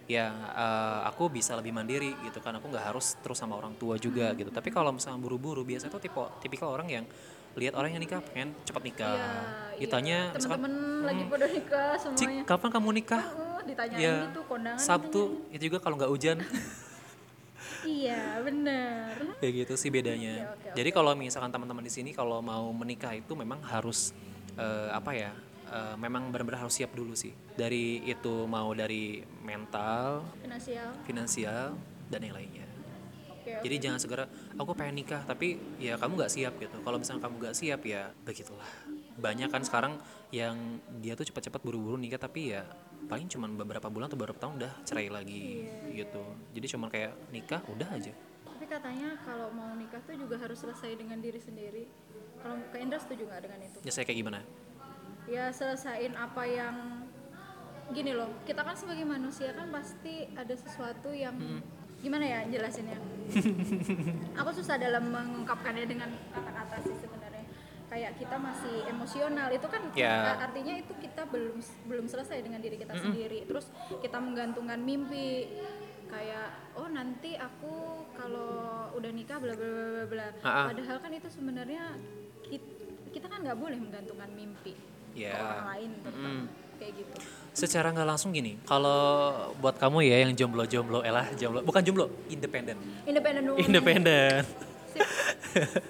ya 0.04 0.26
eh, 0.34 1.00
aku 1.08 1.28
bisa 1.32 1.56
lebih 1.56 1.72
mandiri 1.72 2.12
gitu 2.24 2.40
kan. 2.40 2.56
Aku 2.58 2.68
nggak 2.68 2.92
harus 2.92 3.16
terus 3.20 3.36
sama 3.40 3.56
orang 3.56 3.76
tua 3.76 4.00
juga 4.00 4.32
gitu. 4.36 4.48
Tapi 4.48 4.68
kalau 4.72 4.92
misalnya 4.92 5.20
buru-buru, 5.20 5.62
biasanya 5.62 5.92
tuh 5.92 6.02
tipe 6.02 6.22
tipikal 6.40 6.72
orang 6.72 6.88
yang 6.88 7.04
lihat 7.54 7.78
orang 7.78 7.94
yang 7.94 8.02
nikah 8.02 8.18
pengen 8.18 8.50
cepat 8.66 8.82
nikah. 8.82 9.14
Iya, 9.14 9.78
Ditanya 9.78 10.18
iya. 10.30 10.34
misalkan 10.34 10.58
temen-temen 10.58 11.06
lagi 11.06 11.22
pada 11.30 11.46
nikah 11.46 11.88
Cik, 11.94 12.02
semuanya 12.18 12.42
kapan 12.44 12.68
kamu 12.74 12.88
nikah? 12.98 13.24
Ditanyain 13.64 13.96
Ya, 13.96 14.14
gitu 14.28 14.40
kondangan 14.44 14.76
Sabtu 14.82 15.22
itu 15.48 15.62
juga 15.72 15.78
kalau 15.80 15.96
nggak 15.96 16.10
hujan. 16.10 16.38
iya 17.84 18.40
bener 18.40 19.34
kayak 19.38 19.52
gitu 19.64 19.74
sih 19.76 19.90
bedanya. 19.92 20.56
Oke, 20.56 20.72
oke, 20.72 20.76
Jadi 20.80 20.90
kalau 20.90 21.12
misalkan 21.12 21.52
teman-teman 21.52 21.84
di 21.84 21.92
sini 21.92 22.10
kalau 22.16 22.40
mau 22.40 22.64
menikah 22.72 23.12
itu 23.12 23.32
memang 23.36 23.60
harus 23.64 24.16
eh, 24.56 24.88
apa 24.90 25.12
ya? 25.12 25.32
eh, 25.74 25.96
memang 25.98 26.28
benar-benar 26.30 26.64
harus 26.64 26.76
siap 26.76 26.92
dulu 26.94 27.12
sih. 27.16 27.32
Dari 27.56 28.04
itu 28.04 28.44
mau 28.48 28.72
dari 28.72 29.20
mental, 29.42 30.24
finansial 30.40 30.88
finansial 31.04 31.76
dan 32.08 32.20
yang 32.20 32.36
lainnya. 32.36 32.68
Oke, 33.32 33.60
Jadi 33.60 33.76
jangan 33.76 34.00
segera 34.00 34.24
aku 34.56 34.72
pengen 34.72 35.04
nikah 35.04 35.20
tapi 35.28 35.60
ya 35.76 36.00
kamu 36.00 36.16
nggak 36.16 36.32
siap 36.32 36.56
gitu. 36.56 36.76
Kalau 36.80 36.96
misalnya 36.96 37.22
kamu 37.28 37.34
nggak 37.44 37.56
siap 37.56 37.80
ya 37.84 38.08
begitulah. 38.24 38.70
Banyak 39.20 39.48
kan 39.52 39.62
sekarang 39.62 40.00
yang 40.32 40.80
dia 41.04 41.12
tuh 41.14 41.28
cepat-cepat 41.28 41.60
buru-buru 41.60 42.00
nikah 42.00 42.18
tapi 42.18 42.56
ya 42.56 42.64
paling 43.04 43.26
cuman 43.28 43.50
beberapa 43.60 43.86
bulan 43.92 44.08
atau 44.08 44.18
beberapa 44.18 44.38
tahun 44.40 44.60
udah 44.60 44.72
cerai 44.86 45.08
lagi 45.12 45.68
gitu. 45.92 46.24
Jadi 46.56 46.66
cuman 46.76 46.88
kayak 46.88 47.12
nikah 47.30 47.62
udah 47.68 47.88
aja. 47.92 48.12
Tapi 48.44 48.64
katanya 48.70 49.18
kalau 49.26 49.52
mau 49.52 49.76
nikah 49.76 50.00
tuh 50.06 50.16
juga 50.16 50.40
harus 50.40 50.56
selesai 50.62 50.96
dengan 50.96 51.20
diri 51.20 51.40
sendiri. 51.40 51.84
Kalau 52.40 52.60
Kak 52.72 52.80
Indra 52.80 52.98
setuju 53.00 53.28
nggak 53.28 53.42
dengan 53.44 53.60
itu? 53.64 53.78
Ya 53.84 53.92
saya 53.92 54.04
kayak 54.08 54.18
gimana? 54.20 54.40
Ya 55.24 55.44
selesain 55.52 56.12
apa 56.16 56.42
yang 56.44 56.76
gini 57.92 58.12
loh. 58.16 58.32
Kita 58.48 58.64
kan 58.64 58.76
sebagai 58.76 59.04
manusia 59.04 59.52
kan 59.52 59.68
pasti 59.68 60.28
ada 60.36 60.54
sesuatu 60.56 61.12
yang 61.12 61.36
gimana 62.00 62.24
ya 62.24 62.40
jelasinnya? 62.48 63.00
Aku 64.40 64.50
susah 64.52 64.76
dalam 64.76 65.08
mengungkapkannya 65.08 65.84
dengan. 65.88 66.08
Kayak 67.94 68.18
kita 68.18 68.34
masih 68.34 68.76
emosional 68.90 69.48
itu 69.48 69.66
kan 69.70 69.82
Ya. 69.94 70.34
artinya 70.34 70.74
itu 70.74 70.90
kita 70.98 71.30
belum 71.30 71.62
belum 71.86 72.06
selesai 72.10 72.42
dengan 72.42 72.58
diri 72.58 72.74
kita 72.74 72.90
sendiri. 72.90 73.46
Terus 73.46 73.70
kita 74.02 74.18
menggantungkan 74.18 74.82
mimpi 74.82 75.46
kayak 76.10 76.74
oh 76.74 76.90
nanti 76.90 77.38
aku 77.38 78.02
kalau 78.18 78.90
udah 78.92 79.10
nikah 79.10 79.38
bla 79.38 79.54
bla 79.54 79.70
bla 79.70 80.04
bla. 80.10 80.28
Padahal 80.42 80.98
kan 80.98 81.10
itu 81.12 81.30
sebenarnya 81.30 81.94
kita, 82.42 82.66
kita 83.14 83.26
kan 83.30 83.46
nggak 83.46 83.62
boleh 83.62 83.78
menggantungkan 83.78 84.26
mimpi 84.28 84.74
ke 85.14 85.22
Ya. 85.22 85.38
orang 85.38 85.66
lain 85.70 85.90
tentang 86.02 86.34
Mm. 86.34 86.46
kayak 86.74 86.92
gitu. 86.98 87.14
Secara 87.54 87.94
nggak 87.94 88.08
langsung 88.10 88.34
gini, 88.34 88.58
kalau 88.66 88.98
buat 89.62 89.78
kamu 89.78 90.02
ya 90.02 90.26
yang 90.26 90.34
jomblo-jomblo, 90.34 91.06
elah 91.06 91.30
jomblo, 91.32 91.62
bukan 91.62 91.86
jomblo, 91.86 92.10
independen, 92.26 92.74
Independent 93.06 93.46
woman. 93.46 93.62
independen. 93.62 94.42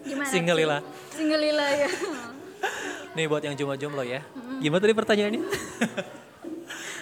Gimana? 0.02 0.30
Single 0.32 0.58
lila. 0.58 0.78
Single 1.10 1.40
lila 1.40 1.66
ya. 1.70 1.88
Nih 3.14 3.24
buat 3.26 3.42
yang 3.42 3.54
jomblo-jomblo 3.54 4.02
ya. 4.02 4.20
Gimana 4.58 4.80
tadi 4.80 4.94
pertanyaannya? 4.94 5.42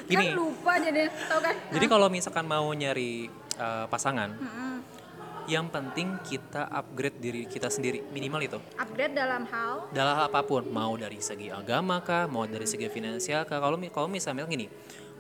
Gini, 0.02 0.26
Kan 0.28 0.37
lupa 0.37 0.73
jadi 0.76 1.09
tau 1.30 1.40
kan? 1.40 1.54
jadi 1.71 1.87
kalau 1.87 2.11
misalkan 2.11 2.44
mau 2.44 2.66
nyari 2.75 3.30
uh, 3.56 3.87
pasangan, 3.87 4.35
Mm-mm. 4.35 4.82
yang 5.47 5.71
penting 5.71 6.18
kita 6.21 6.66
upgrade 6.68 7.16
diri 7.16 7.47
kita 7.47 7.71
sendiri 7.71 8.02
minimal 8.11 8.42
itu. 8.42 8.59
upgrade 8.76 9.14
dalam 9.14 9.47
hal 9.47 9.88
Dalam 9.94 10.12
hal 10.18 10.26
apa 10.28 10.42
pun, 10.42 10.66
mau 10.68 10.92
dari 10.99 11.23
segi 11.23 11.49
agama 11.49 12.02
kah, 12.02 12.26
mau 12.26 12.44
dari 12.44 12.66
segi 12.66 12.90
finansial 12.90 13.47
kah. 13.47 13.62
Kalau 13.62 13.78
kalau 13.88 14.11
misalnya 14.11 14.42
gini, 14.44 14.66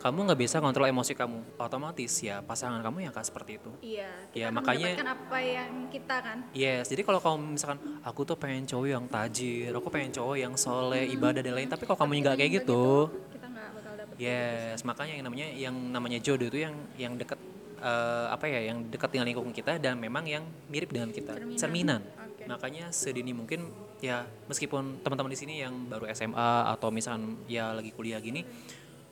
kamu 0.02 0.18
nggak 0.26 0.40
bisa 0.40 0.58
kontrol 0.58 0.84
emosi 0.84 1.14
kamu, 1.14 1.38
otomatis 1.56 2.10
ya 2.18 2.42
pasangan 2.42 2.82
kamu 2.82 3.06
yang 3.06 3.12
akan 3.12 3.22
seperti 3.22 3.56
itu. 3.56 3.70
iya 3.80 4.10
Ya, 4.30 4.50
kita 4.50 4.50
akan 4.50 4.54
makanya- 4.58 4.86
mendapatkan 4.92 5.10
apa 5.14 5.38
yang 5.38 5.70
kita 5.88 6.16
kan 6.18 6.38
Yes, 6.50 6.84
jadi 6.86 7.02
kalau 7.02 7.20
kamu 7.20 7.36
misalkan 7.54 7.78
aku 8.02 8.20
tuh 8.24 8.34
pengen 8.34 8.66
cowok 8.66 8.88
yang 8.88 9.04
tajir, 9.06 9.70
aku 9.70 9.88
pengen 9.88 10.10
cowok 10.10 10.36
yang 10.36 10.54
soleh, 10.56 11.06
ibadah 11.08 11.38
dan 11.38 11.54
lain, 11.54 11.66
tapi 11.66 11.86
kalau 11.86 11.96
kamu 11.96 12.18
nggak 12.20 12.36
kayak 12.36 12.52
gitu, 12.58 13.14
kita 13.30 13.46
nggak 13.46 13.68
bakal 13.72 13.92
dapet 13.94 14.16
yes, 14.18 14.78
makanya 14.82 15.12
yang 15.14 15.24
namanya 15.24 15.48
yang 15.48 15.74
namanya 15.88 16.18
jodoh 16.18 16.46
itu 16.46 16.58
yang 16.60 16.74
yang 16.96 17.14
dekat 17.14 17.38
eh, 17.78 18.26
apa 18.28 18.46
ya, 18.46 18.60
yang 18.64 18.86
dekat 18.86 19.10
dengan 19.10 19.26
lingkungan 19.26 19.50
kita 19.50 19.74
dan 19.76 19.94
memang 19.96 20.22
yang 20.24 20.42
mirip 20.66 20.86
dengan 20.88 21.10
kita, 21.10 21.34
Cerminan. 21.34 21.58
cerminan. 21.58 22.00
Oke. 22.24 22.42
Makanya 22.46 22.90
sedini 22.90 23.30
mungkin 23.30 23.70
ya 23.98 24.22
meskipun 24.46 24.98
teman-teman 24.98 25.26
di 25.26 25.38
sini 25.38 25.54
yang 25.58 25.74
baru 25.86 26.06
SMA 26.08 26.50
atau 26.68 26.90
misalkan 26.90 27.42
ya 27.46 27.70
lagi 27.70 27.90
kuliah 27.90 28.18
gini, 28.18 28.42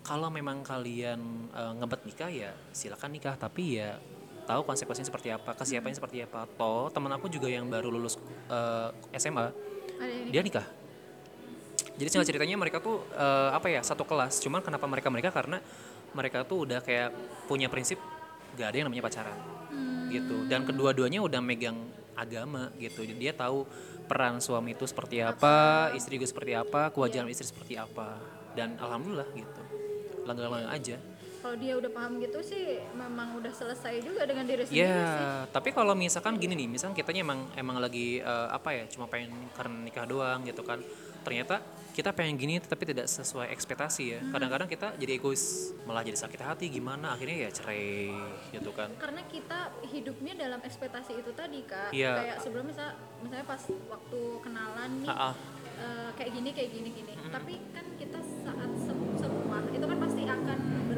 kalau 0.00 0.28
memang 0.33 0.64
kalian 0.64 1.21
eh, 1.52 1.73
ngebet 1.80 2.00
nikah 2.09 2.30
ya 2.30 2.50
silakan 2.73 3.11
nikah, 3.12 3.35
tapi 3.37 3.80
ya 3.80 4.00
tahu 4.49 4.66
konsekuensinya 4.66 5.07
seperti 5.07 5.28
apa, 5.30 5.54
kesiapannya 5.54 5.97
seperti 5.97 6.25
apa. 6.25 6.49
Toh 6.59 6.90
teman 6.90 7.12
aku 7.14 7.30
juga 7.30 7.47
yang 7.47 7.69
baru 7.69 7.92
lulus 7.92 8.16
eh, 8.50 9.19
SMA, 9.21 9.52
dia 10.33 10.40
nikah. 10.40 10.66
Jadi 12.00 12.09
singkat 12.09 12.33
ceritanya 12.33 12.57
mereka 12.57 12.80
tuh 12.80 13.04
eh, 13.12 13.50
apa 13.52 13.69
ya 13.69 13.85
satu 13.85 14.09
kelas. 14.09 14.40
Cuman 14.40 14.64
kenapa 14.64 14.88
mereka 14.88 15.09
mereka 15.12 15.30
karena 15.30 15.61
mereka 16.16 16.42
tuh 16.42 16.66
udah 16.66 16.83
kayak 16.83 17.14
punya 17.47 17.71
prinsip 17.71 18.00
gak 18.59 18.75
ada 18.75 18.76
yang 18.83 18.87
namanya 18.90 19.07
pacaran 19.07 19.38
gitu. 20.11 20.45
Dan 20.50 20.66
kedua-duanya 20.66 21.23
udah 21.23 21.38
megang 21.38 21.78
agama 22.19 22.75
gitu. 22.76 23.07
Jadi 23.07 23.30
dia 23.30 23.33
tahu 23.33 23.64
peran 24.11 24.42
suami 24.42 24.75
itu 24.75 24.85
seperti 24.85 25.23
apa, 25.23 25.88
istri 25.95 26.19
juga 26.19 26.26
seperti 26.26 26.52
apa, 26.59 26.90
kewajiban 26.90 27.30
istri 27.30 27.47
seperti 27.47 27.78
apa. 27.78 28.19
Dan 28.52 28.75
alhamdulillah 28.83 29.30
gitu. 29.33 29.62
Langgang-langgang 30.23 30.73
aja. 30.73 30.97
kalau 31.41 31.57
dia 31.57 31.73
udah 31.73 31.89
paham 31.89 32.21
gitu 32.21 32.37
sih 32.43 32.65
memang 32.93 33.33
udah 33.35 33.49
selesai 33.50 34.05
juga 34.05 34.23
dengan 34.23 34.45
diri 34.45 34.61
sendiri 34.61 34.85
Ya, 34.85 34.93
sih 35.09 35.27
tapi 35.49 35.73
kalau 35.73 35.95
misalkan 35.95 36.37
gini 36.37 36.53
nih, 36.55 36.69
misalkan 36.69 36.93
kitanya 36.93 37.25
emang 37.25 37.49
emang 37.55 37.77
lagi 37.79 38.21
eh, 38.21 38.49
apa 38.50 38.71
ya, 38.71 38.85
cuma 38.87 39.07
pengen 39.07 39.33
karena 39.50 39.77
nikah 39.81 40.05
doang 40.05 40.45
gitu 40.45 40.61
kan. 40.61 40.85
Ternyata 41.21 41.65
kita 41.91 42.12
pengen 42.12 42.37
gini 42.37 42.61
tapi 42.61 42.85
tidak 42.87 43.05
sesuai 43.07 43.49
ekspektasi 43.50 44.03
ya. 44.07 44.21
Kadang-kadang 44.27 44.65
kita 44.67 44.93
jadi 44.95 45.17
egois, 45.17 45.43
malah 45.83 46.00
jadi 46.00 46.17
sakit 46.19 46.41
hati 46.41 46.69
gimana 46.69 47.12
akhirnya 47.12 47.45
ya 47.45 47.50
cerai 47.50 48.12
gitu 48.53 48.71
kan. 48.71 48.93
karena 48.95 49.25
kita 49.27 49.59
hidupnya 49.87 50.33
dalam 50.35 50.61
ekspektasi 50.61 51.12
itu 51.15 51.33
tadi 51.33 51.61
kak 51.62 51.89
Iya. 51.91 52.12
kayak 52.17 52.37
sebelum 52.39 52.69
misal 52.69 52.93
misalnya 53.19 53.47
pas 53.47 53.62
waktu 53.87 54.21
kenalan 54.39 54.91
nih 54.99 55.09
Ah, 55.09 55.33
ah. 55.33 55.35
eh, 55.79 56.09
kayak 56.15 56.31
gini 56.31 56.50
kayak 56.50 56.71
gini 56.71 56.89
gini 56.95 57.12
tapi 57.27 57.55
kan 57.71 57.85
kita 57.97 58.21
saat 58.45 58.70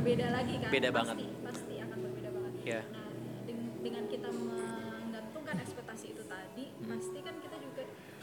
berbeda 0.02 0.26
lagi 0.32 0.54
kan 0.58 0.70
Beda 0.70 0.88
pasti, 0.88 0.98
banget. 0.98 1.16
pasti 1.46 1.74
akan 1.78 1.98
berbeda 2.00 2.28
banget 2.32 2.52
Ya. 2.64 2.80
nah 2.88 3.06
deng- 3.44 3.74
dengan 3.80 4.04
kita 4.08 4.28
menggantungkan 4.28 5.56
ekspektasi 5.58 6.06
itu 6.10 6.22
tadi 6.26 6.64
Hmm. 6.72 6.90
pasti 6.90 7.18
kan 7.20 7.34
kita 7.38 7.56
juga 7.56 7.82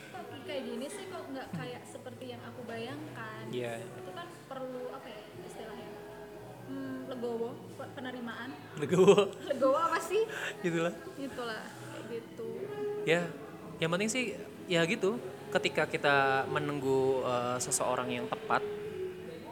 kok 0.10 0.24
kayak 0.44 0.64
gini 0.66 0.86
sih 0.88 1.06
kok 1.06 1.24
nggak 1.26 1.48
kayak 1.54 1.82
seperti 1.86 2.26
yang 2.30 2.42
aku 2.44 2.62
bayangkan 2.66 3.44
Iya. 3.50 3.80
itu 3.80 4.12
kan 4.12 4.28
perlu 4.46 4.92
apa 4.92 5.08
ya 5.08 5.20
istilahnya 5.42 5.88
hmm, 6.66 6.98
legowo 7.08 7.50
pe- 7.74 7.92
penerimaan 7.94 8.50
Legowo 8.76 9.16
legowo 9.50 9.78
apa 9.78 10.00
sih 10.02 10.24
gitu 10.60 10.80
lah. 10.82 10.94
itulah 11.16 11.64
kayak 11.90 12.04
gitu 12.12 12.50
Ya, 13.02 13.26
yang 13.80 13.90
penting 13.90 14.06
sih 14.08 14.36
ya 14.68 14.84
gitu. 14.84 15.16
Ketika 15.50 15.88
kita 15.88 16.18
menunggu 16.46 17.24
eh, 17.24 17.58
seseorang 17.58 18.06
yang 18.08 18.28
tepat, 18.28 18.62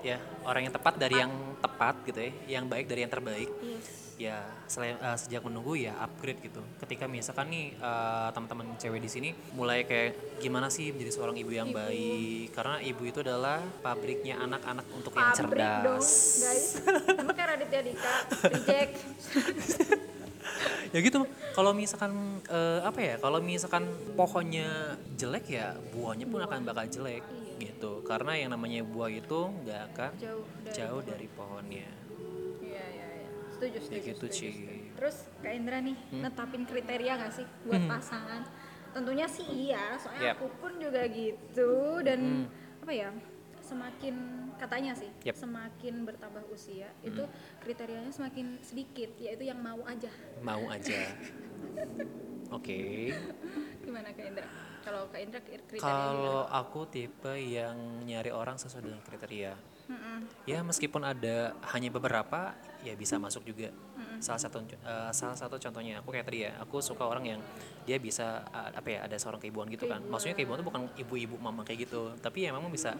ya 0.03 0.17
orang 0.45 0.69
yang 0.69 0.73
tepat 0.73 0.93
dari 0.97 1.15
yang 1.17 1.33
tepat 1.57 1.95
gitu 2.05 2.19
ya, 2.19 2.31
yang 2.59 2.65
baik 2.69 2.85
dari 2.85 3.01
yang 3.05 3.11
terbaik. 3.11 3.49
yes. 3.61 3.87
Ya 4.17 4.41
selain 4.65 4.97
eh, 4.97 5.13
sejak 5.13 5.45
menunggu 5.45 5.77
ya 5.77 5.93
upgrade 6.01 6.41
gitu. 6.41 6.57
Ketika 6.81 7.05
misalkan 7.05 7.53
nih 7.53 7.77
eh, 7.77 8.29
teman-teman 8.33 8.73
cewek 8.81 8.97
di 8.97 9.09
sini 9.13 9.29
mulai 9.53 9.85
kayak 9.85 10.41
gimana 10.41 10.73
sih 10.73 10.89
menjadi 10.89 11.21
seorang 11.21 11.37
ibu 11.37 11.53
yang 11.53 11.69
Ibu. 11.69 11.77
baik? 11.77 12.47
Karena 12.57 12.81
ibu 12.81 13.01
itu 13.05 13.21
adalah 13.21 13.61
pabriknya 13.85 14.41
anak-anak 14.41 14.89
untuk 14.89 15.13
yang 15.13 15.29
pabrik 15.37 15.61
cerdas. 15.61 15.85
dong 15.85 16.01
guys 16.41 16.65
kayak 17.37 17.49
Raditya 17.53 17.81
Dika 17.85 18.15
reject. 18.49 18.93
Ya 20.95 21.03
gitu 21.03 21.27
kalau 21.51 21.75
misalkan 21.75 22.41
eh, 22.47 22.79
apa 22.81 22.99
ya 23.03 23.15
kalau 23.19 23.43
misalkan 23.43 23.85
pohonnya 24.15 24.95
jelek 25.19 25.45
ya 25.51 25.75
buahnya 25.93 26.25
pun 26.25 26.39
akan 26.41 26.63
bakal 26.63 26.87
jelek. 26.87 27.21
Iya. 27.21 27.46
Gitu. 27.77 28.01
Karena 28.01 28.33
yang 28.33 28.49
namanya 28.51 28.81
buah 28.81 29.11
itu 29.13 29.39
nggak 29.61 29.81
akan 29.93 30.11
jauh 30.17 30.45
dari 30.65 30.73
jauh 30.73 31.01
dari 31.05 31.27
pohonnya. 31.29 31.89
Iya 32.59 32.85
iya 32.89 33.07
iya. 33.21 33.29
Setuju 33.53 33.77
setuju, 33.79 34.01
gitu, 34.01 34.25
setuju, 34.25 34.47
setuju. 34.49 34.75
terus 34.97 35.17
Kak 35.39 35.53
Indra 35.53 35.77
nih 35.77 35.97
netapin 36.09 36.63
kriteria 36.65 37.13
gak 37.21 37.33
sih 37.33 37.45
buat 37.63 37.81
pasangan? 37.85 38.41
Tentunya 38.93 39.29
sih 39.29 39.45
iya 39.45 39.93
soalnya 40.01 40.33
Yep. 40.33 40.35
aku 40.41 40.47
pun 40.57 40.71
juga 40.81 41.01
gitu 41.05 41.71
dan 42.01 42.49
apa 42.81 42.91
ya 42.91 43.09
semakin 43.61 44.15
katanya 44.57 44.97
sih 44.97 45.09
Yep. 45.21 45.35
semakin 45.37 45.93
bertambah 46.01 46.43
usia 46.49 46.89
itu 47.05 47.21
kriterianya 47.61 48.09
semakin 48.09 48.57
sedikit 48.65 49.13
yaitu 49.21 49.45
yang 49.45 49.61
mau 49.61 49.85
aja. 49.85 50.09
Mau 50.41 50.65
aja. 50.73 51.13
Oke. 52.57 53.11
Gimana 53.85 54.09
Kak 54.17 54.25
Indra 54.25 54.49
kalau 54.87 55.03
Kak 55.11 55.19
Indra 55.19 55.41
kri- 55.43 55.59
kriteria 55.67 55.83
Kalau 55.83 56.47
aku 56.47 56.87
tipe 56.87 57.33
yang 57.35 57.75
nyari 58.07 58.31
orang 58.31 58.55
sesuai 58.55 58.87
dengan 58.87 59.03
kriteria. 59.03 59.51
Ya 60.47 60.59
meskipun 60.63 61.03
ada 61.03 61.55
hanya 61.75 61.91
beberapa, 61.91 62.55
ya 62.83 62.95
bisa 62.95 63.19
masuk 63.19 63.43
juga. 63.43 63.71
Salah 64.23 64.39
satu 64.39 64.63
eh, 64.63 65.11
salah 65.11 65.35
satu 65.35 65.59
contohnya 65.59 65.99
aku 65.99 66.15
kayak 66.15 66.25
tadi 66.27 66.47
ya, 66.47 66.55
aku 66.59 66.79
suka 66.79 67.03
orang 67.03 67.35
yang 67.35 67.41
dia 67.83 67.99
bisa 67.99 68.47
eh, 68.51 68.71
apa 68.79 68.87
ya 68.87 68.99
ada 69.03 69.15
seorang 69.19 69.43
keibuan 69.43 69.67
gitu 69.67 69.87
kan. 69.91 69.99
Maksudnya 70.07 70.35
keibuan 70.39 70.59
itu 70.59 70.65
bukan 70.67 70.81
ibu-ibu 70.95 71.35
mama 71.39 71.67
kayak 71.67 71.87
gitu, 71.87 72.15
tapi 72.23 72.47
ya 72.47 72.55
memang 72.55 72.71
bisa 72.71 72.95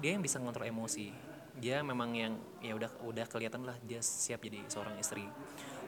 dia 0.00 0.16
yang 0.16 0.24
bisa 0.24 0.40
ngontrol 0.40 0.68
emosi. 0.68 1.12
Dia 1.58 1.84
memang 1.84 2.14
yang 2.14 2.32
ya 2.64 2.72
udah 2.76 2.90
udah 3.04 3.26
kelihatan 3.28 3.64
lah 3.64 3.76
dia 3.84 4.00
siap 4.00 4.40
jadi 4.44 4.64
seorang 4.68 4.96
istri. 5.00 5.24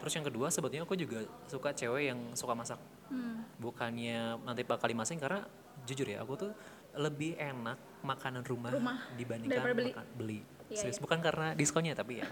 Terus 0.00 0.12
yang 0.16 0.25
kedua 0.25 0.49
sebetulnya 0.49 0.88
aku 0.88 0.97
juga 0.97 1.25
suka 1.45 1.76
cewek 1.76 2.09
yang 2.09 2.19
suka 2.33 2.57
masak 2.57 2.80
Hmm. 3.11 3.43
bukannya 3.59 4.38
nanti 4.47 4.62
bakal 4.62 4.87
dimasakin 4.87 5.19
karena 5.19 5.43
jujur 5.83 6.07
ya 6.07 6.23
aku 6.23 6.38
tuh 6.38 6.50
lebih 6.95 7.38
enak 7.38 7.79
makanan 8.02 8.43
rumah, 8.43 8.71
Rumah 8.75 8.99
dibandingkan 9.14 9.62
beli. 9.75 9.93
makan 9.95 10.07
beli. 10.19 10.40
Iya, 10.71 10.79
Serius, 10.87 10.99
iya. 10.99 11.02
bukan 11.02 11.19
karena 11.23 11.49
diskonnya 11.55 11.95
tapi 11.95 12.23
ya. 12.23 12.26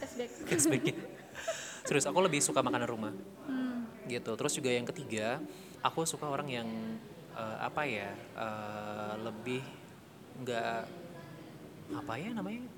Cashback. 0.00 0.30
Cashbacknya. 0.48 0.94
Terus 1.84 2.04
aku 2.04 2.18
lebih 2.20 2.40
suka 2.40 2.60
makanan 2.64 2.88
rumah. 2.88 3.12
Hmm. 3.48 3.84
gitu. 4.08 4.32
Terus 4.40 4.52
juga 4.56 4.72
yang 4.72 4.88
ketiga 4.88 5.36
aku 5.84 6.08
suka 6.08 6.24
orang 6.28 6.48
yang 6.48 6.68
eh, 7.36 7.56
apa 7.60 7.84
ya 7.84 8.08
eh, 8.36 9.12
lebih 9.20 9.60
nggak 10.44 10.80
apa 11.88 12.12
ya 12.20 12.30
namanya 12.36 12.68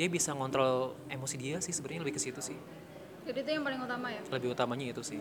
dia 0.00 0.08
bisa 0.08 0.32
ngontrol 0.32 0.96
emosi 1.12 1.36
dia 1.36 1.56
sih 1.60 1.72
sebenarnya 1.72 2.04
lebih 2.04 2.16
ke 2.16 2.22
situ 2.22 2.40
sih. 2.40 2.58
Jadi 3.24 3.44
itu 3.44 3.50
yang 3.60 3.64
paling 3.64 3.80
utama 3.80 4.08
ya? 4.12 4.20
Lebih 4.32 4.52
utamanya 4.56 4.92
itu 4.92 5.00
sih 5.04 5.20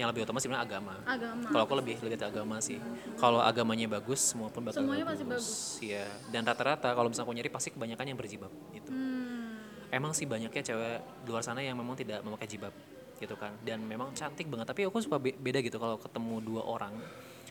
yang 0.00 0.08
lebih 0.08 0.24
utama 0.24 0.40
sebenarnya 0.40 0.64
agama. 0.64 0.94
Agama. 1.04 1.46
Kalau 1.52 1.62
aku 1.68 1.74
lebih 1.76 2.00
lebih 2.00 2.16
ke 2.16 2.26
agama 2.26 2.56
sih. 2.58 2.80
Kalau 3.16 3.44
agamanya 3.44 3.86
bagus 3.86 4.32
semua 4.32 4.48
pun 4.48 4.64
bakal 4.64 4.80
Semuanya 4.80 5.04
bagus. 5.04 5.20
pasti 5.20 5.24
bagus. 5.28 5.48
Iya. 5.84 6.06
dan 6.32 6.42
rata-rata 6.48 6.88
kalau 6.90 7.12
misalnya 7.12 7.28
aku 7.28 7.34
nyari 7.36 7.50
pasti 7.52 7.68
kebanyakan 7.70 8.04
yang 8.08 8.18
berjibab 8.18 8.52
gitu. 8.72 8.90
Hmm. 8.90 9.60
emang 9.92 10.16
sih 10.16 10.24
banyaknya 10.24 10.64
cewek 10.64 11.04
di 11.20 11.28
luar 11.28 11.44
sana 11.44 11.60
yang 11.60 11.76
memang 11.76 11.92
tidak 11.92 12.24
memakai 12.24 12.48
jilbab 12.48 12.72
gitu 13.20 13.36
kan. 13.36 13.52
Dan 13.60 13.84
memang 13.84 14.16
cantik 14.16 14.48
banget. 14.48 14.72
Tapi 14.72 14.88
aku 14.88 14.98
suka 14.98 15.20
be- 15.20 15.36
beda 15.36 15.60
gitu 15.60 15.76
kalau 15.76 16.00
ketemu 16.00 16.40
dua 16.40 16.62
orang 16.64 16.96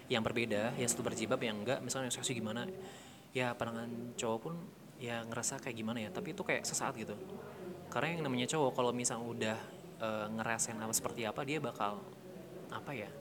yang 0.09 0.25
berbeda 0.25 0.73
yang 0.75 0.89
satu 0.89 1.05
berjilbab 1.05 1.37
yang 1.39 1.61
enggak. 1.61 1.77
Misalnya 1.79 2.09
yang 2.09 2.15
seksi 2.17 2.33
gimana? 2.33 2.65
Ya 3.31 3.53
pandangan 3.53 4.17
cowok 4.17 4.39
pun 4.41 4.53
ya 4.97 5.21
ngerasa 5.23 5.61
kayak 5.61 5.77
gimana 5.77 6.01
ya. 6.01 6.09
Tapi 6.09 6.33
itu 6.33 6.41
kayak 6.41 6.65
sesaat 6.65 6.97
gitu. 6.97 7.13
Karena 7.93 8.17
yang 8.17 8.25
namanya 8.25 8.49
cowok 8.49 8.73
kalau 8.73 8.89
misalnya 8.89 9.21
udah 9.23 9.57
eh, 10.01 10.27
ngerasain 10.33 10.81
apa 10.81 10.91
seperti 10.91 11.29
apa 11.29 11.45
dia 11.45 11.61
bakal 11.61 12.01
apa 12.71 12.91
ya 12.95 13.11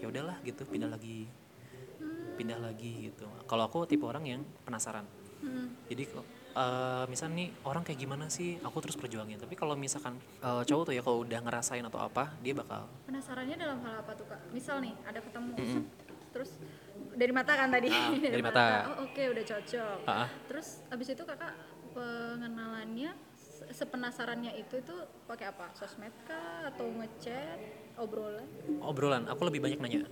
ya 0.00 0.08
udahlah 0.08 0.36
gitu 0.44 0.64
pindah 0.68 0.88
lagi 0.92 1.28
pindah 2.36 2.60
lagi 2.60 3.08
gitu. 3.10 3.24
Kalau 3.48 3.64
aku 3.64 3.88
tipe 3.88 4.04
orang 4.04 4.22
yang 4.28 4.44
penasaran. 4.62 5.08
Hmm. 5.36 5.68
jadi 5.84 6.08
eh 6.56 7.04
misal 7.12 7.28
nih 7.36 7.52
orang 7.68 7.84
kayak 7.84 8.00
gimana 8.00 8.32
sih 8.32 8.56
aku 8.64 8.80
terus 8.80 8.96
perjuangin. 8.96 9.36
Tapi 9.36 9.52
kalau 9.52 9.76
misalkan 9.76 10.16
eh, 10.40 10.62
cowok 10.64 10.84
tuh 10.88 10.94
ya 10.96 11.02
kalau 11.04 11.24
udah 11.24 11.40
ngerasain 11.44 11.84
atau 11.84 12.00
apa 12.00 12.32
dia 12.40 12.56
bakal 12.56 12.88
penasarannya 13.04 13.56
dalam 13.60 13.78
hal 13.84 14.00
apa 14.00 14.12
tuh 14.16 14.24
kak? 14.28 14.40
Misal 14.52 14.80
nih 14.80 14.96
ada 15.04 15.20
ketemu 15.20 15.52
set, 15.60 15.84
terus 16.32 16.50
dari 17.12 17.32
mata 17.36 17.52
kan 17.52 17.68
tadi. 17.68 17.92
Ah, 17.92 18.12
dari 18.32 18.44
mata. 18.44 18.64
oh, 18.96 19.04
oke 19.04 19.22
udah 19.36 19.44
cocok. 19.44 19.98
Ah. 20.08 20.28
terus 20.48 20.80
abis 20.88 21.06
itu 21.12 21.22
kakak 21.28 21.52
pengenalannya 21.92 23.12
sepenasarannya 23.76 24.56
itu 24.56 24.80
itu 24.80 24.96
pakai 25.28 25.52
apa? 25.52 25.68
Sosmed 25.76 26.12
kah? 26.24 26.72
Atau 26.72 26.88
ngechat? 26.96 27.60
Obrolan? 28.00 28.48
Obrolan. 28.80 29.22
Aku 29.28 29.44
lebih 29.44 29.60
banyak 29.60 29.76
nanya. 29.76 30.08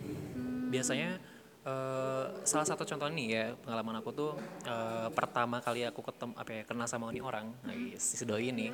Biasanya 0.68 1.16
eh, 1.64 2.25
salah 2.44 2.66
satu 2.68 2.85
contoh 2.85 3.09
nih 3.09 3.26
ya 3.33 3.44
pengalaman 3.64 4.04
aku 4.04 4.12
tuh 4.12 4.33
eh, 4.68 5.09
pertama 5.16 5.64
kali 5.64 5.88
aku 5.88 6.04
ketemu 6.04 6.33
apa 6.37 6.50
ya 6.52 6.62
kenal 6.68 6.85
sama 6.85 7.09
ini 7.09 7.25
orang 7.25 7.56
nah, 7.64 7.73
si 7.97 8.25
doi 8.28 8.52
ini 8.52 8.68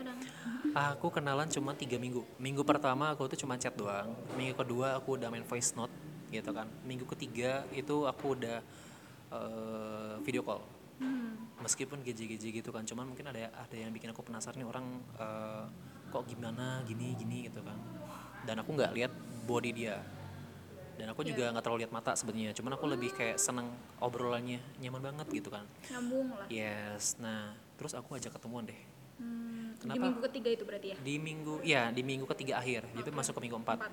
aku 0.74 1.14
kenalan 1.14 1.46
cuma 1.46 1.70
tiga 1.78 1.94
minggu. 2.02 2.26
Minggu 2.42 2.66
pertama 2.66 3.14
aku 3.14 3.30
tuh 3.30 3.38
cuma 3.38 3.54
chat 3.54 3.74
doang. 3.78 4.10
Minggu 4.34 4.58
kedua 4.58 4.98
aku 4.98 5.14
udah 5.14 5.30
main 5.30 5.46
voice 5.46 5.70
note 5.78 5.94
gitu 6.34 6.50
kan. 6.50 6.66
Minggu 6.82 7.06
ketiga 7.06 7.62
itu 7.70 8.10
aku 8.10 8.34
udah 8.34 8.58
eh, 9.38 10.14
video 10.26 10.42
call 10.42 10.79
meskipun 11.60 12.00
geje-geje 12.00 12.48
gitu 12.50 12.70
kan 12.72 12.84
cuman 12.88 13.12
mungkin 13.12 13.28
ada 13.28 13.52
ada 13.52 13.76
yang 13.76 13.92
bikin 13.92 14.10
aku 14.12 14.24
penasaran 14.24 14.60
nih 14.60 14.68
orang 14.68 14.86
eh, 15.20 15.64
kok 16.10 16.26
gimana 16.26 16.82
gini 16.84 17.14
gini 17.14 17.46
gitu 17.46 17.62
kan. 17.62 17.78
Dan 18.42 18.60
aku 18.64 18.74
nggak 18.74 18.92
lihat 18.96 19.12
body 19.46 19.70
dia. 19.70 20.00
Dan 20.98 21.16
aku 21.16 21.24
juga 21.24 21.48
nggak 21.48 21.64
terlalu 21.64 21.80
lihat 21.86 21.92
mata 21.96 22.12
sebenarnya 22.12 22.52
cuman 22.52 22.76
aku 22.76 22.84
lebih 22.84 23.10
kayak 23.16 23.40
seneng 23.40 23.72
obrolannya 24.04 24.60
nyaman 24.82 25.00
banget 25.00 25.26
gitu 25.32 25.48
kan. 25.48 25.64
Nyambung 25.88 26.28
lah. 26.34 26.46
Yes 26.52 27.16
nah 27.22 27.56
terus 27.80 27.96
aku 27.96 28.18
ajak 28.18 28.36
ketemuan 28.36 28.68
deh. 28.68 28.76
Hmm, 29.20 29.76
di 29.76 29.84
Kenapa? 29.84 30.00
minggu 30.00 30.20
ketiga 30.28 30.48
itu 30.52 30.64
berarti 30.64 30.86
ya? 30.92 30.96
Di 31.00 31.14
minggu 31.16 31.54
ya 31.64 31.82
di 31.92 32.02
minggu 32.04 32.26
ketiga 32.36 32.60
akhir. 32.60 32.88
Itu 32.96 33.08
masuk 33.12 33.36
ke 33.36 33.40
minggu 33.48 33.56
empat. 33.60 33.78
empat. 33.80 33.92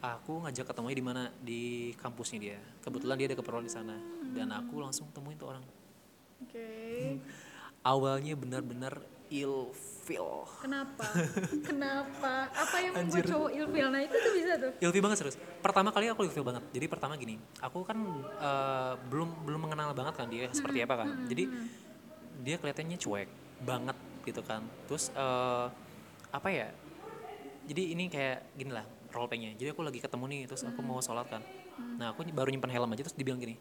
Aku 0.00 0.40
ngajak 0.48 0.64
ketemunya 0.64 0.96
di 0.96 1.04
mana? 1.04 1.22
Di 1.44 1.62
kampusnya 2.00 2.38
dia. 2.40 2.58
Kebetulan 2.80 3.20
dia 3.20 3.26
ada 3.28 3.36
keperluan 3.36 3.64
di 3.66 3.72
sana. 3.72 3.96
Dan 4.32 4.48
aku 4.48 4.80
langsung 4.80 5.12
temuin 5.12 5.36
tuh 5.36 5.52
orang 5.52 5.64
oke. 6.44 6.68
Awalnya 7.80 8.34
benar-benar 8.36 9.00
ilfil. 9.30 10.26
Kenapa? 10.60 11.06
Kenapa? 11.62 12.50
Apa 12.50 12.76
yang 12.82 12.92
membuat 12.98 13.24
cowok 13.30 13.50
ilfil? 13.54 13.88
Nah 13.88 14.00
itu 14.02 14.16
tuh 14.18 14.32
bisa 14.34 14.52
tuh. 14.58 14.72
Ilfil 14.82 15.02
banget 15.06 15.18
serius. 15.22 15.36
Pertama 15.62 15.94
kali 15.94 16.10
aku 16.10 16.26
ilfil 16.26 16.44
banget. 16.44 16.66
Jadi 16.74 16.86
pertama 16.90 17.14
gini 17.14 17.38
aku 17.62 17.86
kan 17.86 17.98
eh, 18.42 18.92
belum 19.08 19.46
belum 19.46 19.60
mengenal 19.70 19.94
banget 19.94 20.14
kan 20.18 20.26
dia 20.28 20.50
seperti 20.50 20.82
apa 20.82 21.06
kan. 21.06 21.08
jadi 21.30 21.46
dia 22.40 22.56
kelihatannya 22.58 22.98
cuek 22.98 23.28
banget 23.62 23.96
gitu 24.26 24.42
kan. 24.42 24.66
Terus 24.90 25.14
eh, 25.14 25.66
apa 26.34 26.48
ya? 26.50 26.68
Jadi 27.70 27.94
ini 27.94 28.10
kayak 28.10 28.58
gini 28.58 28.74
lah 28.74 28.84
role 29.14 29.30
playnya. 29.30 29.54
Jadi 29.54 29.70
aku 29.70 29.86
lagi 29.86 30.02
ketemu 30.02 30.24
nih 30.26 30.40
terus 30.50 30.66
aku 30.66 30.82
mau 30.82 30.98
sholat 30.98 31.30
kan. 31.30 31.40
Nah 32.02 32.12
aku 32.12 32.26
baru 32.28 32.50
nyimpan 32.50 32.72
helm 32.76 32.92
aja 32.92 33.06
terus 33.06 33.16
dibilang 33.16 33.40
gini 33.40 33.56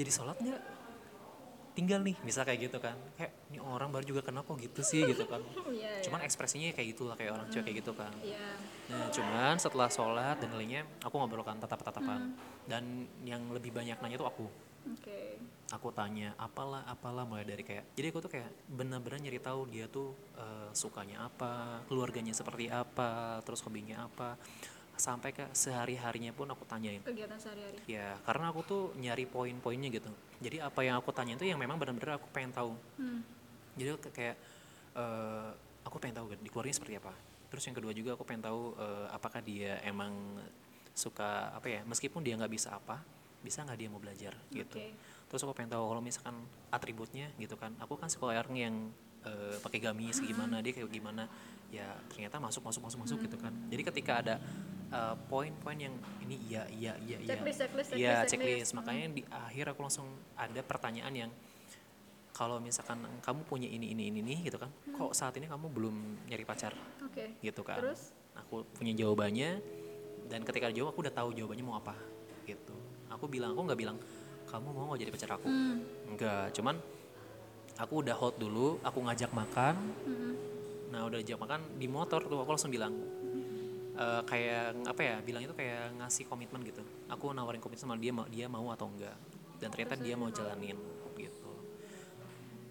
jadi 0.00 0.10
sholat 0.10 0.36
nggak 0.40 0.62
tinggal 1.76 2.00
nih 2.02 2.16
bisa 2.26 2.42
kayak 2.42 2.70
gitu 2.70 2.78
kan 2.82 2.96
kayak 3.14 3.32
ini 3.52 3.58
orang 3.62 3.88
baru 3.94 4.04
juga 4.04 4.20
kenal 4.26 4.42
kok 4.42 4.58
gitu 4.58 4.80
sih 4.82 5.06
gitu 5.06 5.24
kan 5.26 5.40
Iya, 5.70 6.02
cuman 6.02 6.26
ekspresinya 6.26 6.74
kayak 6.74 6.88
gitulah 6.96 7.14
kayak 7.14 7.32
orang 7.36 7.46
cuek 7.48 7.62
kayak 7.62 7.76
gitu 7.84 7.92
kan 7.94 8.12
iya 8.20 8.50
Nah, 8.90 9.06
cuman 9.14 9.54
setelah 9.54 9.86
sholat 9.86 10.36
dan 10.42 10.50
lainnya, 10.58 10.82
aku 11.06 11.14
ngobrolkan 11.14 11.62
tatap-tatapan. 11.62 12.34
Dan 12.66 13.06
yang 13.22 13.46
lebih 13.54 13.70
banyak 13.70 14.02
nanya 14.02 14.18
tuh 14.18 14.26
aku. 14.26 14.46
oke 14.90 15.18
Aku 15.70 15.94
tanya 15.94 16.34
apalah, 16.34 16.82
apalah 16.90 17.22
mulai 17.22 17.46
dari 17.46 17.62
kayak. 17.62 17.94
Jadi 17.94 18.06
aku 18.10 18.18
tuh 18.26 18.30
kayak 18.34 18.50
benar-benar 18.66 19.22
nyari 19.22 19.38
tahu 19.38 19.70
dia 19.70 19.86
tuh 19.86 20.18
eh, 20.34 20.74
sukanya 20.74 21.30
apa, 21.30 21.86
keluarganya 21.86 22.34
seperti 22.34 22.66
apa, 22.66 23.38
terus 23.46 23.62
hobinya 23.62 24.10
apa. 24.10 24.34
Sampai 25.00 25.32
ke 25.32 25.48
sehari-harinya 25.56 26.36
pun 26.36 26.44
aku 26.52 26.68
tanyain. 26.68 27.00
kegiatan 27.00 27.40
sehari-hari 27.40 27.80
Ya, 27.88 28.20
karena 28.28 28.52
aku 28.52 28.60
tuh 28.60 28.82
nyari 29.00 29.24
poin-poinnya 29.24 29.88
gitu. 29.88 30.12
Jadi 30.44 30.60
apa 30.60 30.84
yang 30.84 31.00
aku 31.00 31.08
tanya 31.16 31.40
itu 31.40 31.48
yang 31.48 31.56
memang 31.56 31.80
benar-benar 31.80 32.20
aku 32.20 32.28
pengen 32.28 32.52
tahu. 32.52 32.76
hmm. 33.00 33.20
Jadi 33.80 33.88
kayak 34.12 34.36
eh, 34.92 35.50
aku 35.88 35.96
pengen 35.96 36.20
tahu 36.20 36.36
di 36.36 36.48
keluarganya 36.52 36.76
seperti 36.76 36.94
apa. 37.00 37.16
Terus 37.48 37.64
yang 37.64 37.76
kedua 37.80 37.92
juga 37.96 38.10
aku 38.14 38.28
pengen 38.28 38.44
tahu 38.44 38.76
eh, 38.76 39.06
apakah 39.08 39.40
dia 39.40 39.80
emang 39.88 40.12
suka 40.92 41.54
apa 41.56 41.64
ya 41.70 41.80
meskipun 41.88 42.20
dia 42.20 42.36
nggak 42.36 42.52
bisa 42.52 42.76
apa 42.76 43.00
bisa 43.40 43.64
nggak 43.64 43.78
dia 43.80 43.88
mau 43.88 44.00
belajar 44.00 44.36
gitu. 44.52 44.76
Oke. 44.76 44.92
Terus 45.32 45.40
aku 45.46 45.52
pengen 45.56 45.72
tahu 45.72 45.84
kalau 45.88 46.02
misalkan 46.04 46.36
atributnya 46.68 47.32
gitu 47.40 47.56
kan. 47.56 47.72
Aku 47.80 47.96
kan 47.96 48.12
orang 48.20 48.52
yang 48.52 48.74
eh, 49.22 49.56
pakai 49.58 49.78
gamis 49.78 50.18
gimana 50.18 50.60
dia 50.60 50.72
kayak 50.72 50.88
gimana 50.88 51.28
ya 51.70 51.86
ternyata 52.10 52.36
masuk 52.38 52.64
masuk 52.64 52.82
masuk 52.82 52.98
masuk 53.04 53.18
gitu 53.22 53.36
kan. 53.36 53.52
Jadi 53.68 53.82
ketika 53.84 54.12
ada 54.18 54.34
eh, 54.90 55.14
poin-poin 55.28 55.78
yang 55.78 55.94
ini 56.20 56.36
iya 56.46 56.62
iya 56.68 56.92
iya 56.98 57.18
iya 57.20 57.30
Checklist, 57.36 57.58
checklist, 57.60 57.88
Iya, 57.92 57.94
checklist, 57.94 58.30
checklist. 58.30 58.50
checklist. 58.66 58.72
Makanya 58.74 59.06
di 59.12 59.22
akhir 59.26 59.64
aku 59.70 59.80
langsung 59.80 60.06
ada 60.34 60.60
pertanyaan 60.60 61.14
yang 61.14 61.30
kalau 62.30 62.56
misalkan 62.56 63.04
kamu 63.20 63.40
punya 63.44 63.68
ini 63.68 63.92
ini 63.92 64.08
ini 64.08 64.20
nih 64.24 64.48
gitu 64.48 64.56
kan, 64.56 64.70
kok 64.88 65.12
saat 65.12 65.36
ini 65.36 65.44
kamu 65.44 65.66
belum 65.68 65.94
nyari 66.24 66.44
pacar 66.48 66.72
oke 67.04 67.36
gitu 67.38 67.60
kan? 67.60 67.84
Terus? 67.84 68.16
Aku 68.46 68.64
punya 68.72 68.96
jawabannya 68.96 69.60
dan 70.30 70.40
ketika 70.46 70.70
dijawab 70.70 70.94
aku 70.94 71.04
udah 71.04 71.12
tahu 71.12 71.36
jawabannya 71.36 71.64
mau 71.66 71.76
apa 71.76 71.92
gitu. 72.48 72.72
Aku 73.12 73.28
bilang 73.28 73.52
aku 73.52 73.68
nggak 73.68 73.76
bilang 73.76 73.98
kamu 74.48 74.66
mau 74.72 74.88
nggak 74.88 75.00
jadi 75.04 75.12
pacar 75.12 75.30
aku, 75.36 75.46
Hmm. 75.46 75.84
enggak. 76.08 76.54
Cuman 76.56 76.80
aku 77.80 78.04
udah 78.04 78.12
hold 78.12 78.36
dulu, 78.36 78.76
aku 78.84 78.98
ngajak 79.08 79.32
makan. 79.32 79.74
Hmm. 80.04 80.34
Nah 80.92 81.08
udah 81.08 81.18
ajak 81.24 81.38
makan 81.40 81.60
di 81.80 81.88
motor 81.88 82.20
tuh 82.28 82.36
aku 82.36 82.50
langsung 82.52 82.68
bilang 82.68 82.92
eh, 83.96 84.22
kayak 84.28 84.84
apa 84.84 85.00
ya 85.00 85.16
bilang 85.24 85.42
itu 85.48 85.54
kayak 85.56 85.96
ngasih 85.96 86.28
komitmen 86.28 86.60
gitu. 86.68 86.84
Aku 87.08 87.32
nawarin 87.32 87.62
komitmen 87.62 87.80
sama 87.80 87.96
dia 87.96 88.12
mau 88.12 88.28
dia 88.28 88.46
mau 88.52 88.68
atau 88.68 88.92
enggak. 88.92 89.16
Dan 89.56 89.72
ternyata 89.72 89.96
dia 89.96 90.14
mau 90.16 90.28
jalanin 90.28 90.76
gitu. 91.16 91.52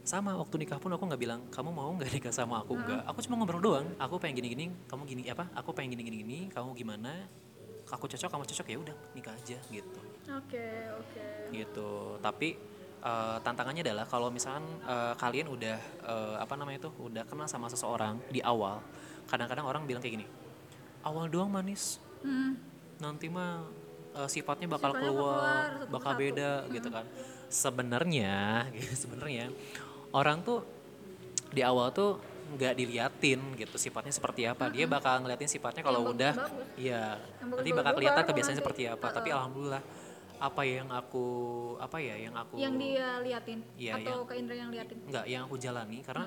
Sama 0.05 0.33
waktu 0.37 0.65
nikah 0.65 0.81
pun 0.81 0.89
aku 0.93 1.05
nggak 1.05 1.21
bilang 1.21 1.41
kamu 1.49 1.69
mau 1.73 1.89
nggak 1.97 2.11
nikah 2.13 2.33
sama 2.33 2.61
aku? 2.61 2.77
Enggak 2.77 3.01
aku 3.09 3.25
cuma 3.25 3.41
ngobrol 3.41 3.61
doang. 3.61 3.87
Aku 3.97 4.21
pengen 4.21 4.45
gini 4.45 4.47
gini 4.53 4.65
kamu 4.85 5.01
gini 5.09 5.21
apa? 5.33 5.49
Aku 5.57 5.73
pengen 5.73 5.97
gini 5.97 6.03
gini 6.05 6.17
gini. 6.21 6.39
Kamu 6.53 6.77
gimana? 6.77 7.25
Aku 7.89 8.05
cocok 8.05 8.29
kamu 8.29 8.45
cocok 8.45 8.67
ya 8.69 8.77
udah 8.77 8.95
nikah 9.17 9.33
aja 9.33 9.57
gitu. 9.73 10.01
Oke 10.29 10.65
oke. 10.93 11.25
Gitu. 11.49 11.89
Tapi 12.21 12.49
eh, 12.99 13.37
tantangannya 13.43 13.81
adalah 13.83 14.05
kalau 14.07 14.29
misalkan 14.29 14.65
eh, 14.83 15.13
kalian 15.15 15.47
udah 15.51 15.77
eh, 16.03 16.35
apa 16.39 16.53
namanya 16.59 16.87
itu 16.87 16.89
udah 16.99 17.23
kenal 17.27 17.47
sama 17.47 17.71
seseorang 17.71 18.19
di 18.31 18.43
awal 18.43 18.83
kadang-kadang 19.29 19.65
orang 19.65 19.83
bilang 19.85 20.01
kayak 20.01 20.21
gini 20.21 20.27
awal 21.03 21.27
doang 21.31 21.51
manis. 21.51 21.99
Hmm. 22.19 22.59
nanti 22.99 23.31
mah 23.31 23.63
eh, 24.11 24.27
sifatnya 24.27 24.67
bakal 24.67 24.91
Sifatnya 24.91 25.07
keluar, 25.07 25.39
keluar 25.39 25.63
satu 25.71 25.87
bakal 25.87 26.11
persatu. 26.11 26.23
beda 26.27 26.51
gitu 26.75 26.89
kan. 26.91 27.05
Sebenarnya 27.47 28.35
gitu, 28.75 28.93
sebenarnya 29.07 29.45
orang 30.11 30.43
tuh 30.43 30.67
di 31.55 31.63
awal 31.63 31.95
tuh 31.95 32.19
nggak 32.49 32.75
diliatin 32.75 33.39
gitu 33.55 33.77
sifatnya 33.79 34.11
seperti 34.11 34.43
apa. 34.51 34.67
Dia 34.67 34.83
bakal 34.83 35.23
ngeliatin 35.23 35.47
sifatnya 35.47 35.79
kalau 35.79 36.11
udah 36.11 36.33
iya 36.75 37.15
Yang 37.39 37.49
nanti 37.55 37.69
bakal 37.71 37.91
kelihatan 37.95 38.23
kebiasaannya 38.27 38.59
seperti 38.59 38.83
apa 38.89 39.07
tapi 39.15 39.29
alhamdulillah 39.31 39.83
apa 40.39 40.61
yang 40.63 40.87
aku 40.87 41.25
apa 41.83 41.99
ya 41.99 42.15
yang 42.15 42.31
aku 42.31 42.55
yang 42.55 42.79
dia 42.79 43.19
liatin? 43.19 43.59
Iya, 43.75 43.99
atau 43.99 44.23
yang- 44.23 44.27
ke 44.27 44.33
Indra 44.39 44.55
yang 44.55 44.71
liatin? 44.71 44.97
Nggak 45.03 45.25
yang 45.27 45.41
aku 45.43 45.55
jalani. 45.59 45.99
Karena 45.99 46.25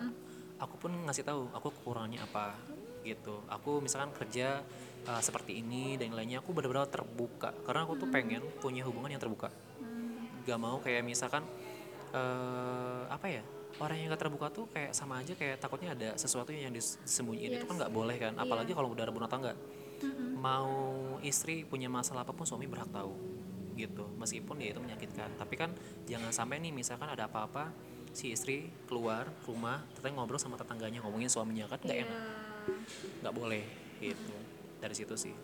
aku 0.61 0.75
pun 0.77 0.93
ngasih 1.09 1.25
tahu 1.25 1.49
aku 1.57 1.69
kekurangannya 1.81 2.21
apa? 2.21 2.53
Gitu. 3.03 3.35
Aku 3.49 3.81
misalkan 3.81 4.13
kerja 4.13 4.61
uh, 5.09 5.23
seperti 5.25 5.65
ini 5.65 5.97
dan 5.97 6.13
lainnya 6.13 6.45
aku 6.45 6.53
benar-benar 6.53 6.93
terbuka. 6.93 7.57
Karena 7.65 7.89
aku 7.89 7.97
tuh 7.97 8.09
pengen 8.13 8.45
punya 8.61 8.85
hubungan 8.85 9.17
yang 9.17 9.23
terbuka. 9.23 9.49
Gak 10.45 10.59
mau 10.61 10.77
kayak 10.85 11.03
misalkan 11.09 11.47
uh, 12.13 13.09
apa 13.09 13.27
ya 13.33 13.43
orang 13.81 13.97
yang 13.97 14.13
gak 14.13 14.29
terbuka 14.29 14.53
tuh 14.53 14.69
kayak 14.69 14.93
sama 14.93 15.25
aja 15.25 15.33
kayak 15.33 15.57
takutnya 15.57 15.97
ada 15.97 16.13
sesuatu 16.21 16.53
yang 16.53 16.71
dis- 16.71 17.01
disembunyiin. 17.01 17.57
Itu 17.57 17.65
kan 17.65 17.81
nggak 17.81 17.93
boleh 17.95 18.17
kan? 18.21 18.37
Apalagi 18.37 18.77
kalau 18.77 18.93
udah 18.93 19.09
berumah 19.09 19.33
tangga 19.33 19.57
mau 20.35 20.67
istri 21.23 21.63
punya 21.63 21.87
masalah 21.87 22.27
apa 22.27 22.35
pun 22.35 22.43
suami 22.43 22.67
berhak 22.67 22.91
tahu 22.91 23.15
gitu 23.75 24.05
meskipun 24.17 24.57
dia 24.57 24.71
itu 24.71 24.81
menyakitkan 24.81 25.33
tapi 25.35 25.55
kan 25.57 25.73
jangan 26.05 26.31
sampai 26.31 26.61
nih 26.61 26.71
misalkan 26.71 27.09
ada 27.09 27.27
apa-apa 27.27 27.73
si 28.13 28.31
istri 28.31 28.69
keluar 28.85 29.25
rumah 29.43 29.81
tetangga 29.97 30.21
ngobrol 30.21 30.37
sama 30.37 30.61
tetangganya 30.61 31.01
ngomongin 31.01 31.29
suaminya 31.29 31.65
kan 31.67 31.81
nggak 31.81 31.97
Iya. 31.97 32.05
enak 32.05 32.21
nggak 33.25 33.35
boleh 33.35 33.65
gitu 33.99 34.37
dari 34.79 34.95
situ 34.95 35.15
sih 35.17 35.35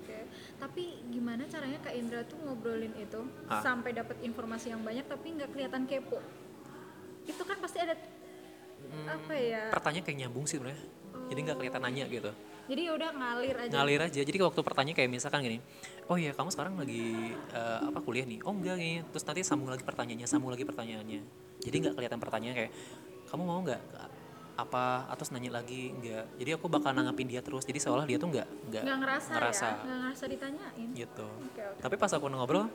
Oke. 0.00 0.26
Tapi 0.56 0.82
gimana 1.12 1.44
caranya 1.44 1.78
Kak 1.78 1.92
Indra 1.92 2.24
tuh 2.24 2.40
ngobrolin 2.40 2.90
itu 2.96 3.20
sampai 3.60 3.92
dapat 3.92 4.16
informasi 4.20 4.72
yang 4.72 4.80
banyak 4.80 5.04
tapi 5.04 5.36
nggak 5.36 5.52
kelihatan 5.52 5.84
kepo? 5.84 6.18
Itu 7.28 7.44
kan 7.44 7.60
pasti 7.60 7.78
ada 7.78 7.94
apa 9.06 9.34
ya? 9.36 9.70
pertanyaan 9.70 10.02
kayak 10.02 10.18
nyambung 10.18 10.48
sih 10.48 10.56
sebenarnya 10.58 10.82
jadi 11.30 11.40
nggak 11.46 11.56
kelihatan 11.62 11.82
nanya 11.84 12.04
gitu 12.10 12.30
Jadi 12.70 12.86
ya 12.86 12.92
udah 12.94 13.10
ngalir 13.10 13.56
aja. 13.58 13.72
ngalir 13.74 14.00
aja. 14.00 14.20
Jadi 14.22 14.36
waktu 14.38 14.60
pertanyaan 14.62 14.94
kayak 14.94 15.10
misalkan 15.10 15.42
gini 15.42 15.58
oh 16.06 16.14
iya 16.14 16.30
kamu 16.30 16.48
sekarang 16.50 16.78
lagi 16.78 17.34
eh, 17.50 17.80
apa 17.82 17.98
kuliah 17.98 18.22
nih? 18.22 18.38
Oh 18.46 18.54
enggak 18.54 18.78
nih 18.78 19.02
terus 19.10 19.26
nanti 19.26 19.42
sambung 19.42 19.68
lagi 19.68 19.82
pertanyaannya 19.82 20.26
sambung 20.26 20.50
lagi 20.50 20.62
pertanyaannya. 20.62 21.20
Jadi 21.58 21.76
nggak 21.82 21.94
kelihatan 21.94 22.18
pertanyaan 22.18 22.54
kayak 22.56 22.72
kamu 23.26 23.42
mau 23.42 23.58
nggak 23.60 23.82
apa? 24.54 25.10
Atau 25.10 25.26
nanya 25.32 25.58
lagi 25.58 25.90
enggak 25.90 26.24
jadi 26.38 26.50
aku 26.54 26.70
bakal 26.70 26.94
nanggapin 26.94 27.26
dia 27.26 27.42
terus. 27.42 27.66
Jadi 27.66 27.82
seolah 27.82 28.06
dia 28.06 28.16
tuh 28.16 28.30
nggak 28.30 28.46
nggak 28.70 28.82
Nggak 28.86 28.98
ngerasa, 29.02 29.30
ngerasa. 29.34 29.66
ya? 29.66 29.74
Nggak 29.82 29.98
ngerasa 29.98 30.24
ditanyain. 30.30 30.88
gitu. 30.94 31.26
Oke, 31.26 31.62
oke. 31.66 31.80
tapi 31.82 31.94
pas 31.98 32.10
aku 32.10 32.26
ngobrol 32.30 32.70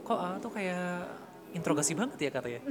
kok 0.00 0.16
ah 0.16 0.38
tuh 0.38 0.50
kayak 0.50 1.10
interogasi 1.50 1.98
banget 1.98 2.18
ya 2.22 2.30
katanya. 2.30 2.62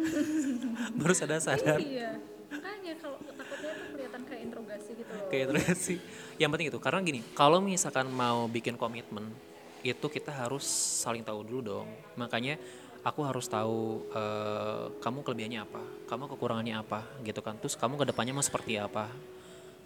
Baru 1.00 1.12
sadar 1.12 1.44
sadar 1.44 1.76
Iya. 1.76 2.39
Makanya 2.50 2.94
kalau 2.98 3.18
takutnya 3.30 3.72
tuh 3.72 3.88
kelihatan 3.94 4.22
kayak 4.26 4.42
interogasi 4.44 4.90
gitu 4.94 5.12
loh. 5.12 5.28
kayak 5.30 5.42
interogasi 5.46 5.96
yang 6.36 6.50
penting 6.50 6.68
itu 6.68 6.80
karena 6.80 7.00
gini 7.00 7.22
kalau 7.34 7.58
misalkan 7.60 8.10
mau 8.10 8.46
bikin 8.46 8.74
komitmen 8.74 9.30
itu 9.82 10.06
kita 10.06 10.34
harus 10.34 10.66
saling 11.00 11.22
tahu 11.22 11.40
dulu 11.42 11.62
dong 11.62 11.88
makanya 12.16 12.58
aku 13.00 13.22
harus 13.22 13.46
tahu 13.46 14.04
eh, 14.12 14.86
kamu 14.98 15.22
kelebihannya 15.22 15.62
apa 15.62 15.80
kamu 16.06 16.28
kekurangannya 16.28 16.76
apa 16.76 17.06
gitu 17.22 17.40
kan 17.40 17.56
terus 17.56 17.78
kamu 17.78 17.96
ke 17.96 18.06
depannya 18.10 18.34
mau 18.34 18.44
seperti 18.44 18.76
apa 18.76 19.08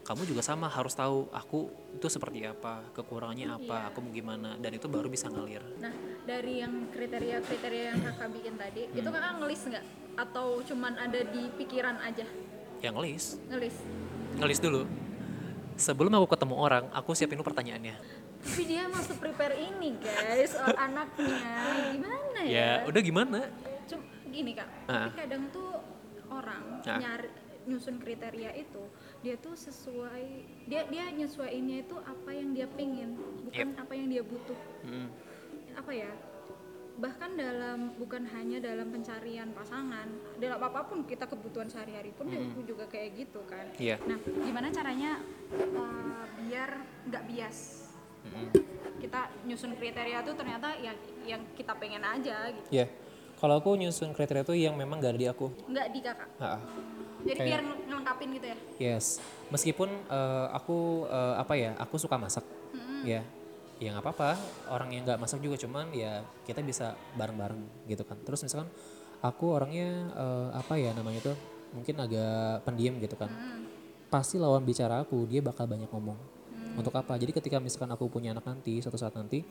kamu 0.04 0.26
juga 0.26 0.41
sama 0.41 0.67
harus 0.67 0.91
tahu 0.91 1.32
aku 1.32 1.67
itu 1.93 2.08
seperti 2.08 2.43
apa 2.43 2.84
kekurangannya 2.91 3.47
apa 3.49 3.88
aku 3.88 4.02
mau 4.02 4.12
gimana 4.12 4.56
dan 4.58 4.71
itu 4.71 4.88
baru 4.88 5.08
bisa 5.08 5.28
ngalir 5.28 5.62
Nah, 5.78 5.93
dari 6.23 6.60
yang 6.60 6.88
kriteria-kriteria 6.89 7.84
yang 7.91 7.99
kakak 8.02 8.30
bikin 8.32 8.56
tadi, 8.56 8.88
itu 8.89 9.04
Hmm. 9.04 9.15
kakak 9.15 9.34
ngelis 9.39 9.62
nggak? 9.63 9.86
Atau 10.15 10.47
cuman 10.63 10.93
ada 10.97 11.19
di 11.21 11.47
pikiran 11.54 11.99
aja? 11.99 12.23
Yang 12.84 12.93
ngelis 12.93 13.39
Ngelis. 13.48 13.76
ngelis 14.36 14.60
dulu 14.60 14.82
sebelum 15.74 16.12
aku 16.13 16.28
ketemu 16.30 16.56
orang 16.56 16.84
aku 16.91 17.12
siapin 17.13 17.36
dulu 17.36 17.48
pertanyaannya 17.48 17.96
Tapi 18.43 18.62
dia 18.67 18.84
masuk 18.86 19.17
prepare 19.17 19.56
ini 19.56 19.96
guys, 19.98 20.52
soal 20.52 20.76
anaknya. 20.91 21.48
Gimana 21.89 22.39
ya? 22.43 22.52
ya 22.52 22.69
udah 22.84 23.02
gimana 23.02 23.39
Cuma 23.88 24.04
gini 24.28 24.52
kak, 24.52 24.67
Ah. 24.86 25.08
tapi 25.08 25.15
kadang 25.17 25.48
tuh 25.50 25.80
orang 26.28 26.84
Ah. 26.84 27.00
nyari 27.00 27.32
nyusun 27.63 27.96
kriteria 27.96 28.52
itu 28.54 28.84
dia 29.24 29.39
tuh 29.39 29.56
sesuai 29.56 30.28
dia 30.67 30.84
dia 30.84 31.08
nyesuaiinnya 31.10 31.82
itu 31.82 31.96
apa 31.96 32.30
yang 32.30 32.52
dia 32.52 32.67
pengen 32.67 33.15
bukan 33.41 33.72
apa 33.74 33.93
yang 33.96 34.12
dia 34.12 34.19
butuh 34.19 34.60
Mm, 34.84 35.08
apa 35.74 35.91
ya 35.96 36.12
bahkan 36.93 37.34
dalam 37.34 37.97
bukan 37.97 38.21
hanya 38.29 38.62
dalam 38.62 38.93
pencarian 38.93 39.49
pasangan 39.49 40.06
dalam 40.38 40.62
apa 40.62 40.86
pun 40.86 41.01
kita 41.03 41.25
kebutuhan 41.25 41.65
sehari-hari 41.65 42.13
pun 42.13 42.29
juga 42.63 42.86
kayak 42.86 43.10
gitu 43.17 43.41
kan. 43.49 43.65
Iya. 43.75 43.97
nah 44.06 44.17
gimana 44.21 44.69
caranya 44.69 45.17
uh, 45.73 46.23
biar 46.38 46.69
nggak 47.10 47.23
bias? 47.27 47.89
Mm-mm. 48.23 48.47
kita 49.03 49.27
nyusun 49.43 49.75
kriteria 49.75 50.23
tuh 50.23 50.32
ternyata 50.32 50.71
yang 50.79 50.95
yang 51.27 51.41
kita 51.60 51.75
pengen 51.75 51.99
aja 51.99 52.47
gitu. 52.56 52.67
Ya, 52.71 52.88
kalau 53.36 53.60
aku 53.60 53.75
nyusun 53.75 54.15
kriteria 54.15 54.47
itu 54.47 54.56
yang 54.56 54.79
memang 54.79 55.03
gak 55.03 55.12
ada 55.12 55.19
di 55.19 55.27
aku. 55.27 55.51
nggak 55.67 55.88
di 55.91 55.99
kakak? 55.99 56.29
Ha-ha. 56.39 56.56
jadi 57.27 57.36
Kayak- 57.36 57.47
biar 57.51 57.62
ng- 57.67 57.84
ngelengkapin 57.84 58.29
gitu 58.32 58.47
ya? 58.47 58.58
Yes, 58.79 59.19
meskipun 59.51 59.91
eh, 60.08 60.47
aku 60.56 61.03
eh, 61.12 61.36
apa 61.36 61.53
ya, 61.60 61.75
aku 61.75 61.99
suka 61.99 62.15
masak, 62.15 62.47
ya, 63.03 63.27
ya 63.84 63.91
nggak 63.91 64.06
apa-apa. 64.08 64.32
Orang 64.72 64.96
yang 64.96 65.04
nggak 65.04 65.19
masak 65.19 65.43
juga, 65.43 65.60
cuman 65.60 65.91
ya 65.91 66.24
kita 66.48 66.63
bisa 66.63 66.96
bareng-bareng 67.13 67.60
gitu 67.86 68.08
kan. 68.08 68.15
Terus 68.24 68.39
misalkan 68.41 68.72
aku 69.19 69.52
orangnya 69.52 69.88
eh, 70.15 70.50
apa 70.56 70.80
ya 70.80 70.96
namanya 70.96 71.19
tuh, 71.19 71.36
mungkin 71.76 72.00
agak 72.00 72.63
pendiam 72.63 72.96
gitu 72.98 73.19
kan. 73.19 73.28
Pasti 74.08 74.39
lawan 74.39 74.63
bicara 74.63 75.04
aku 75.04 75.28
dia 75.28 75.43
bakal 75.43 75.67
banyak 75.67 75.91
ngomong. 75.91 76.15
Untuk 76.74 76.96
apa? 76.96 77.19
Jadi 77.19 77.36
ketika 77.36 77.60
misalkan 77.60 77.91
aku 77.91 78.08
punya 78.08 78.32
anak 78.32 78.48
nanti, 78.48 78.80
suatu 78.80 78.96
saat 78.96 79.13
nanti 79.13 79.43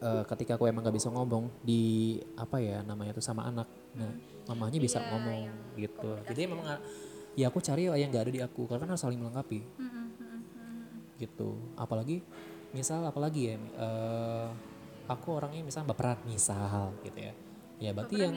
eh, 0.00 0.24
ketika 0.28 0.60
aku 0.60 0.68
emang 0.68 0.84
gak 0.84 0.96
bisa 0.96 1.08
ngomong 1.08 1.48
di 1.64 2.16
apa 2.36 2.60
ya 2.60 2.84
namanya 2.84 3.16
tuh 3.16 3.24
sama 3.24 3.48
anak 3.48 3.64
nah 3.94 4.10
mamanya 4.44 4.76
bisa 4.76 5.00
Iya, 5.00 5.08
ngomong 5.08 5.40
gitu 5.80 6.10
jadi 6.28 6.40
memang 6.44 6.66
nggak- 6.66 6.84
ya 7.34 7.46
aku 7.48 7.58
cari 7.64 7.88
yang 7.88 8.12
gak 8.12 8.28
ada 8.28 8.32
di 8.34 8.42
aku 8.44 8.68
karena 8.68 8.84
kan 8.84 8.90
harus 8.92 9.00
saling 9.00 9.16
melengkapi 9.16 9.64
gitu 11.16 11.56
apalagi 11.78 12.20
misal 12.74 13.06
apalagi 13.06 13.54
ya 13.54 13.56
eh, 13.56 14.48
aku 15.06 15.38
orangnya 15.38 15.62
misal 15.62 15.86
baperan 15.86 16.18
misal 16.26 16.92
gitu 17.06 17.18
ya. 17.18 17.32
Ya 17.78 17.90
berarti 17.94 18.16
yang 18.18 18.34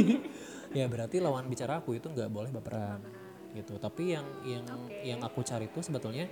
ya? 0.78 0.86
Berarti 0.86 1.16
lawan 1.18 1.48
bicara 1.48 1.80
aku 1.80 1.96
itu 1.96 2.06
nggak 2.12 2.28
boleh 2.28 2.52
baperan 2.52 3.00
gitu. 3.56 3.80
Tapi 3.80 4.14
yang 4.14 4.26
yang 4.44 4.64
yang 5.00 5.20
aku 5.24 5.40
cari 5.40 5.66
itu 5.66 5.80
sebetulnya 5.80 6.28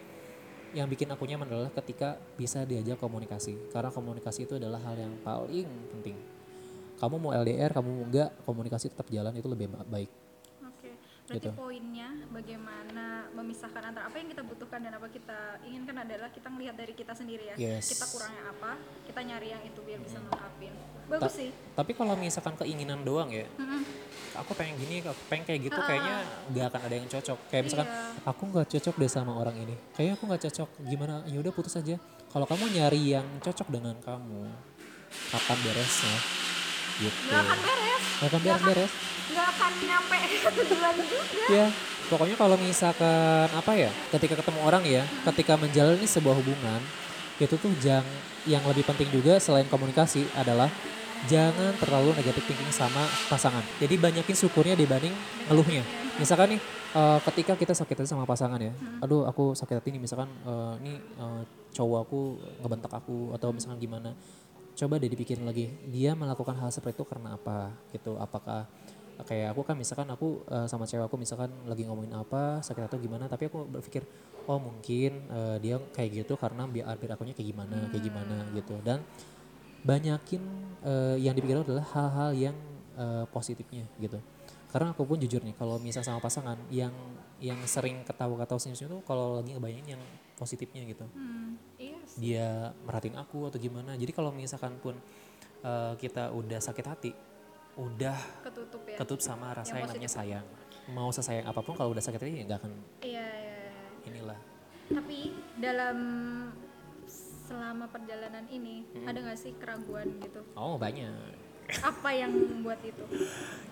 yang 0.72 0.88
bikin 0.88 1.08
aku 1.12 1.28
nyaman 1.28 1.48
adalah 1.48 1.72
ketika 1.72 2.20
bisa 2.36 2.68
diajak 2.68 3.00
komunikasi. 3.00 3.72
Karena 3.72 3.88
komunikasi 3.88 4.44
itu 4.44 4.54
adalah 4.60 4.78
hal 4.84 5.00
yang 5.00 5.16
paling 5.24 5.68
penting. 5.96 6.16
Kamu 7.00 7.18
mau 7.18 7.32
LDR 7.34 7.72
kamu 7.74 7.88
mau 7.88 8.04
enggak 8.06 8.30
komunikasi 8.46 8.92
tetap 8.92 9.10
jalan 9.10 9.34
itu 9.34 9.48
lebih 9.50 9.72
ba- 9.72 9.88
baik 9.88 10.21
berarti 11.22 11.38
Gitu. 11.44 11.54
poinnya 11.54 12.10
bagaimana 12.28 13.04
memisahkan 13.32 13.82
antara 13.84 14.04
apa 14.04 14.16
yang 14.16 14.28
kita 14.28 14.42
butuhkan 14.42 14.80
dan 14.80 14.92
apa 14.92 15.06
kita 15.06 15.38
inginkan 15.62 15.96
adalah 15.96 16.28
kita 16.28 16.48
melihat 16.48 16.74
dari 16.74 16.92
kita 16.92 17.12
sendiri 17.12 17.44
ya. 17.48 17.56
Yes. 17.56 17.88
Kita 17.88 18.04
kurangnya 18.06 18.42
apa, 18.48 18.74
kita 19.04 19.20
nyari 19.22 19.48
yang 19.50 19.62
itu 19.62 19.80
biar 19.80 19.98
bisa 19.98 20.18
melengkapin. 20.18 20.74
Bagus 21.02 21.28
Ta- 21.28 21.36
sih. 21.36 21.50
tapi 21.72 21.92
kalau 21.92 22.14
misalkan 22.14 22.54
keinginan 22.54 23.02
doang 23.02 23.28
ya 23.28 23.44
Mm-mm. 23.52 23.82
aku 24.34 24.54
pengen 24.54 24.78
gini 24.78 25.02
aku 25.02 25.18
pengen 25.26 25.44
kayak 25.44 25.60
gitu 25.62 25.76
kayaknya 25.76 26.14
nggak 26.48 26.66
akan 26.70 26.80
ada 26.80 26.94
yang 26.94 27.08
cocok 27.10 27.38
kayak 27.48 27.62
misalkan 27.66 27.88
Iya. 27.90 28.22
aku 28.24 28.42
nggak 28.46 28.66
cocok 28.70 28.94
deh 28.96 29.10
sama 29.10 29.32
orang 29.34 29.56
ini 29.58 29.74
kayaknya 29.92 30.14
aku 30.14 30.24
nggak 30.24 30.42
cocok 30.46 30.68
gimana 30.86 31.20
ya 31.26 31.36
udah 31.36 31.52
putus 31.52 31.74
aja 31.74 31.98
kalau 32.30 32.46
kamu 32.46 32.64
nyari 32.72 33.12
yang 33.12 33.26
cocok 33.40 33.68
dengan 33.68 33.98
kamu 33.98 34.46
kapan 35.28 35.58
beresnya 35.60 36.16
gitu. 36.98 37.16
Nggak 37.28 37.40
akan 37.40 37.58
beres. 37.60 38.02
nggak 38.12 38.28
akan 38.28 38.40
beres 38.42 38.62
beres 38.62 38.92
Nggak 39.32 39.46
akan 39.48 39.72
nyampe 39.80 40.16
tujuan 40.60 40.94
juga. 41.00 41.44
ya 41.48 41.66
pokoknya 42.10 42.36
kalau 42.36 42.56
misalkan 42.60 43.48
apa 43.48 43.72
ya 43.72 43.90
ketika 44.12 44.34
ketemu 44.36 44.60
orang 44.60 44.84
ya 44.84 45.02
ketika 45.32 45.56
menjalani 45.56 46.04
sebuah 46.04 46.36
hubungan 46.36 46.80
itu 47.40 47.54
tuh 47.56 47.72
jang 47.80 48.04
yang 48.44 48.60
lebih 48.68 48.84
penting 48.84 49.08
juga 49.08 49.40
selain 49.40 49.64
komunikasi 49.66 50.28
adalah 50.36 50.68
jangan 51.24 51.72
terlalu 51.78 52.12
negatif 52.18 52.42
thinking 52.44 52.70
sama 52.74 53.02
pasangan. 53.30 53.62
Jadi 53.78 53.94
banyakin 53.94 54.34
syukurnya 54.34 54.74
dibanding 54.74 55.14
ngeluhnya. 55.46 55.82
Misalkan 56.18 56.54
nih 56.54 56.60
eh, 56.92 57.18
ketika 57.30 57.54
kita 57.56 57.72
sakit 57.72 58.02
hati 58.02 58.10
sama 58.10 58.26
pasangan 58.28 58.60
ya 58.60 58.70
aduh 59.00 59.24
aku 59.24 59.56
sakit 59.56 59.80
hati 59.80 59.88
nih 59.96 60.02
misalkan 60.02 60.28
eh, 60.44 60.74
nih 60.84 60.96
eh, 60.98 61.42
cowok 61.72 61.98
aku 62.04 62.20
ngebentak 62.60 62.92
aku 62.92 63.32
atau 63.32 63.48
misalkan 63.50 63.80
gimana 63.80 64.12
coba 64.82 64.98
deh 64.98 65.06
dipikirin 65.06 65.46
lagi 65.46 65.70
dia 65.86 66.10
melakukan 66.18 66.58
hal 66.58 66.74
seperti 66.74 66.98
itu 66.98 67.06
karena 67.06 67.38
apa 67.38 67.70
gitu? 67.94 68.18
Apakah 68.18 68.66
kayak 69.22 69.54
aku 69.54 69.62
kan 69.62 69.78
misalkan 69.78 70.10
aku 70.10 70.42
eh, 70.50 70.66
sama 70.66 70.90
cewek 70.90 71.06
aku 71.06 71.14
misalkan 71.14 71.54
lagi 71.70 71.86
ngomongin 71.86 72.18
apa 72.18 72.58
sakit 72.58 72.90
atau 72.90 72.98
gimana 72.98 73.30
tapi 73.30 73.46
aku 73.46 73.62
berpikir 73.70 74.02
oh 74.50 74.58
mungkin 74.58 75.22
eh, 75.30 75.56
dia 75.62 75.78
kayak 75.94 76.26
gitu 76.26 76.34
karena 76.34 76.66
biar 76.66 76.98
biar 76.98 77.14
akunya 77.14 77.30
kayak 77.30 77.54
gimana 77.54 77.78
kayak 77.94 78.04
gimana 78.10 78.36
gitu. 78.58 78.74
Dan 78.82 79.06
banyakin 79.86 80.42
eh, 80.82 81.16
yang 81.22 81.38
dipikir 81.38 81.62
adalah 81.62 81.86
hal-hal 81.94 82.30
yang 82.34 82.56
eh, 82.98 83.24
positifnya 83.30 83.86
gitu. 84.02 84.18
Karena 84.74 84.90
aku 84.90 85.06
pun 85.06 85.20
jujur 85.22 85.46
nih 85.46 85.54
kalau 85.54 85.78
misal 85.78 86.02
sama 86.02 86.18
pasangan 86.18 86.58
yang 86.74 86.90
yang 87.38 87.60
sering 87.70 88.02
ketawa-ketawa 88.02 88.58
senyum-senyum 88.58 88.98
tuh 88.98 89.02
kalau 89.06 89.38
lagi 89.38 89.54
ngebayangin 89.54 89.94
yang 89.94 90.02
positifnya 90.34 90.82
gitu. 90.90 91.06
Hmm, 91.14 91.54
iya 91.78 91.91
dia 92.14 92.70
merhatiin 92.84 93.16
aku 93.16 93.48
atau 93.48 93.58
gimana. 93.58 93.96
Jadi 93.96 94.12
kalau 94.12 94.30
misalkan 94.30 94.76
pun 94.78 94.94
eh, 95.62 95.92
kita 95.96 96.30
udah 96.30 96.60
sakit 96.60 96.86
hati 96.86 97.12
udah 97.72 98.18
Ketutup 98.44 98.84
ya. 98.84 98.96
ketutup 99.00 99.20
sama 99.24 99.56
rasa 99.56 99.72
Yang 99.72 99.80
yang, 99.80 99.88
namanya 99.88 100.10
sayang. 100.12 100.46
Mau 100.92 101.08
sesayang 101.08 101.46
apa 101.48 101.60
pun 101.64 101.72
kalau 101.72 101.94
udah 101.96 102.04
sakit 102.04 102.20
hati 102.20 102.32
ya 102.36 102.44
nggak 102.44 102.60
akan 102.60 102.72
Iya, 103.00 103.26
iya, 103.32 103.54
iya. 103.64 103.72
inilah. 104.12 104.38
Tapi 104.92 105.32
dalam 105.56 105.96
selama 107.48 107.88
perjalanan 107.88 108.44
ini 108.48 108.84
ada 109.08 109.18
nggak 109.18 109.38
sih 109.40 109.56
keraguan 109.56 110.20
gitu? 110.20 110.44
Oh 110.52 110.76
banyak. 110.76 111.40
Apa 111.80 112.12
yang 112.12 112.28
membuat 112.36 112.84
itu? 112.84 113.00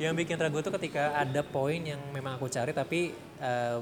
Yang 0.00 0.24
bikin 0.24 0.36
ragu 0.40 0.64
tuh 0.64 0.72
ketika 0.80 1.12
ada 1.20 1.44
poin 1.44 1.84
yang 1.84 2.00
memang 2.16 2.40
aku 2.40 2.48
cari 2.48 2.72
tapi 2.72 3.12
eh, 3.36 3.78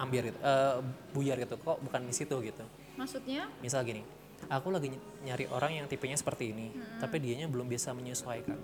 ambil 0.00 0.32
gitu 0.32 0.38
eh, 0.40 0.76
buyar 1.12 1.36
gitu. 1.36 1.60
Kok 1.60 1.84
bukan 1.84 2.00
di 2.08 2.14
situ 2.16 2.36
gitu 2.40 2.64
maksudnya? 3.00 3.48
Misal 3.64 3.82
gini 3.88 4.20
aku 4.48 4.72
lagi 4.72 4.88
ny- 4.88 5.02
nyari 5.28 5.44
orang 5.52 5.82
yang 5.82 5.86
tipenya 5.90 6.16
seperti 6.16 6.54
ini 6.54 6.72
tapi 7.02 7.20
dianya 7.20 7.50
belum 7.50 7.68
bisa 7.68 7.92
menyesuaikan. 7.92 8.56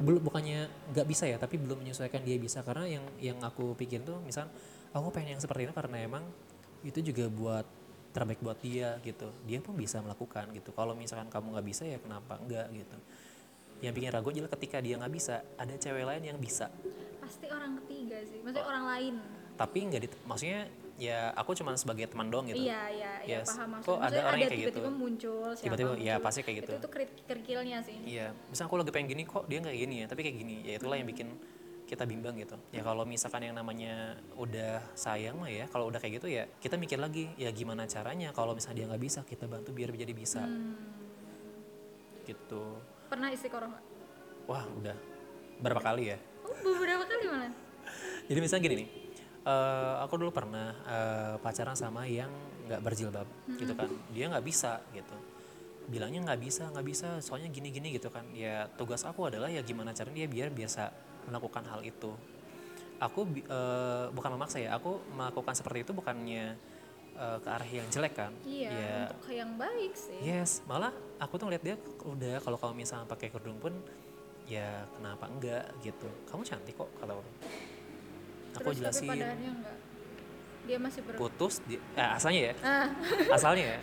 Belum 0.00 0.24
bukannya 0.24 0.66
nggak 0.90 1.06
bisa 1.06 1.28
ya 1.28 1.36
tapi 1.36 1.60
belum 1.60 1.84
menyesuaikan 1.84 2.24
dia 2.24 2.40
bisa. 2.40 2.64
Karena 2.66 2.88
yang 2.88 3.04
yang 3.20 3.38
aku 3.44 3.76
pikir 3.78 4.02
tuh 4.02 4.18
misal 4.24 4.48
aku 4.90 5.12
pengen 5.14 5.38
yang 5.38 5.42
seperti 5.42 5.70
ini 5.70 5.74
karena 5.76 6.02
emang 6.02 6.24
itu 6.82 6.98
juga 7.04 7.28
buat 7.28 7.66
terbaik 8.10 8.40
buat 8.42 8.58
dia 8.58 8.98
gitu. 9.04 9.30
Dia 9.46 9.62
pun 9.62 9.76
bisa 9.78 10.02
melakukan 10.02 10.50
gitu. 10.56 10.74
Kalau 10.74 10.96
misalkan 10.96 11.30
kamu 11.30 11.54
nggak 11.54 11.66
bisa 11.68 11.84
ya 11.86 11.98
kenapa 12.02 12.40
enggak 12.40 12.66
gitu. 12.74 12.98
Yang 13.80 13.92
bikin 13.96 14.10
ragu 14.12 14.28
adalah 14.32 14.52
ketika 14.58 14.76
dia 14.82 14.94
nggak 14.98 15.12
bisa 15.14 15.44
ada 15.54 15.74
cewek 15.76 16.04
lain 16.04 16.22
yang 16.34 16.38
bisa. 16.40 16.72
Pasti 17.20 17.46
orang 17.52 17.78
ketiga 17.84 18.18
sih 18.26 18.40
maksudnya 18.42 18.66
orang 18.66 18.84
lain. 18.88 19.14
Tapi 19.54 19.78
nggak 19.92 20.00
maksudnya 20.24 20.66
ya 21.00 21.32
aku 21.32 21.56
cuma 21.56 21.72
sebagai 21.74 22.04
teman 22.06 22.28
doang 22.28 22.44
gitu 22.44 22.60
iya 22.60 22.92
iya 22.92 23.12
iya 23.24 23.40
Yes. 23.40 23.56
paham 23.56 23.80
maksudnya 23.80 23.88
Kok 23.88 23.96
ada 23.96 24.04
Maksudnya 24.04 24.20
orang 24.22 24.36
kayak 24.38 24.52
tiba-tiba 24.52 24.68
gitu? 24.84 24.90
muncul 24.92 25.48
siapa 25.50 25.64
Tiba-tiba, 25.64 25.92
ya, 25.96 26.14
pasti 26.20 26.40
kayak 26.44 26.56
gitu. 26.60 26.70
itu 26.70 26.78
tuh 26.78 26.90
kerikilnya 27.24 27.78
sih 27.80 27.96
Iya, 28.04 28.26
misal 28.46 28.64
aku 28.68 28.76
lagi 28.76 28.92
pengen 28.92 29.08
gini 29.08 29.22
kok 29.24 29.48
dia 29.48 29.58
nggak 29.58 29.72
gini 29.74 29.94
ya, 30.04 30.06
tapi 30.06 30.20
kayak 30.20 30.36
gini. 30.36 30.56
Ya 30.60 30.72
itulah 30.76 31.00
yang 31.00 31.08
bikin 31.08 31.28
kita 31.82 32.04
bimbang 32.04 32.36
gitu. 32.36 32.54
Ya 32.70 32.84
kalau 32.84 33.02
misalkan 33.02 33.42
yang 33.42 33.56
namanya 33.56 34.14
udah 34.36 34.78
sayang 34.94 35.40
mah 35.40 35.48
ya, 35.48 35.66
kalau 35.66 35.88
udah 35.88 35.98
kayak 35.98 36.20
gitu 36.20 36.28
ya 36.28 36.44
kita 36.60 36.76
mikir 36.76 37.00
lagi 37.00 37.32
ya 37.34 37.48
gimana 37.50 37.88
caranya 37.88 38.30
kalau 38.30 38.52
misalnya 38.52 38.84
dia 38.84 38.86
nggak 38.92 39.02
bisa 39.02 39.20
kita 39.24 39.48
bantu 39.48 39.72
biar 39.72 39.90
jadi 39.90 40.12
bisa. 40.12 40.44
Hmm. 40.44 40.76
Gitu. 42.22 42.62
pernah 43.08 43.32
istiqoroh 43.34 43.66
nggak? 43.66 43.84
Wah 44.46 44.62
udah 44.70 44.96
berapa 45.58 45.80
kali 45.82 46.14
ya? 46.14 46.18
oh 46.46 46.54
beberapa 46.62 47.02
kali 47.04 47.24
malah 47.26 47.52
Jadi 48.30 48.38
misalnya 48.38 48.62
gini 48.62 48.74
nih, 48.84 48.88
eh, 49.44 49.94
aku 50.04 50.14
dulu 50.20 50.30
pernah 50.32 50.74
eh, 50.84 51.34
pacaran 51.40 51.76
sama 51.76 52.04
yang 52.04 52.30
nggak 52.68 52.80
berjilbab 52.86 53.26
gitu 53.58 53.72
kan, 53.74 53.90
dia 54.14 54.30
nggak 54.30 54.46
bisa 54.46 54.78
gitu, 54.94 55.16
bilangnya 55.90 56.22
nggak 56.30 56.40
bisa 56.40 56.70
nggak 56.70 56.86
bisa, 56.86 57.08
soalnya 57.18 57.50
gini-gini 57.50 57.90
gitu 57.90 58.12
kan. 58.14 58.22
Ya 58.30 58.70
tugas 58.78 59.02
aku 59.02 59.26
adalah 59.26 59.50
ya 59.50 59.58
gimana 59.66 59.90
caranya 59.90 60.22
dia 60.22 60.28
biar 60.30 60.48
biasa 60.54 60.92
melakukan 61.26 61.66
hal 61.66 61.82
itu. 61.82 62.14
Aku 63.02 63.26
eh, 63.26 64.06
bukan 64.14 64.30
memaksa 64.38 64.62
ya, 64.62 64.78
aku 64.78 65.02
melakukan 65.16 65.56
seperti 65.56 65.88
itu 65.88 65.92
bukannya 65.96 66.54
ke 67.20 67.48
arah 67.52 67.68
yang 67.68 67.84
jelek 67.92 68.16
kan. 68.16 68.32
iya 68.48 68.70
Ya, 68.72 68.96
untuk 69.12 69.28
yang 69.28 69.52
baik 69.60 69.92
sih 69.92 70.24
Yes, 70.24 70.64
malah 70.64 70.88
aku 71.20 71.36
tuh 71.36 71.52
ngeliat 71.52 71.60
dia 71.60 71.76
udah 72.00 72.40
kalau 72.40 72.56
kamu 72.56 72.80
misalnya 72.80 73.04
pakai 73.04 73.28
kerudung 73.28 73.60
pun 73.60 73.76
ya 74.48 74.88
kenapa 74.96 75.28
enggak 75.28 75.68
gitu. 75.84 76.08
Kamu 76.32 76.48
cantik 76.48 76.80
kok 76.80 76.88
kata 76.96 77.12
orang. 77.12 77.34
Aku 78.52 78.66
Terus 78.66 78.76
jelasin. 78.78 79.00
tapi 79.02 79.10
padahalnya 79.14 79.50
enggak. 79.52 79.76
Dia 80.60 80.76
masih 80.78 81.00
ber 81.02 81.14
putus 81.16 81.54
di, 81.62 81.74
eh, 81.76 82.10
asalnya 82.10 82.40
ya. 82.40 82.54
Ah. 82.60 82.86
Asalnya 83.36 83.64
ya. 83.68 83.80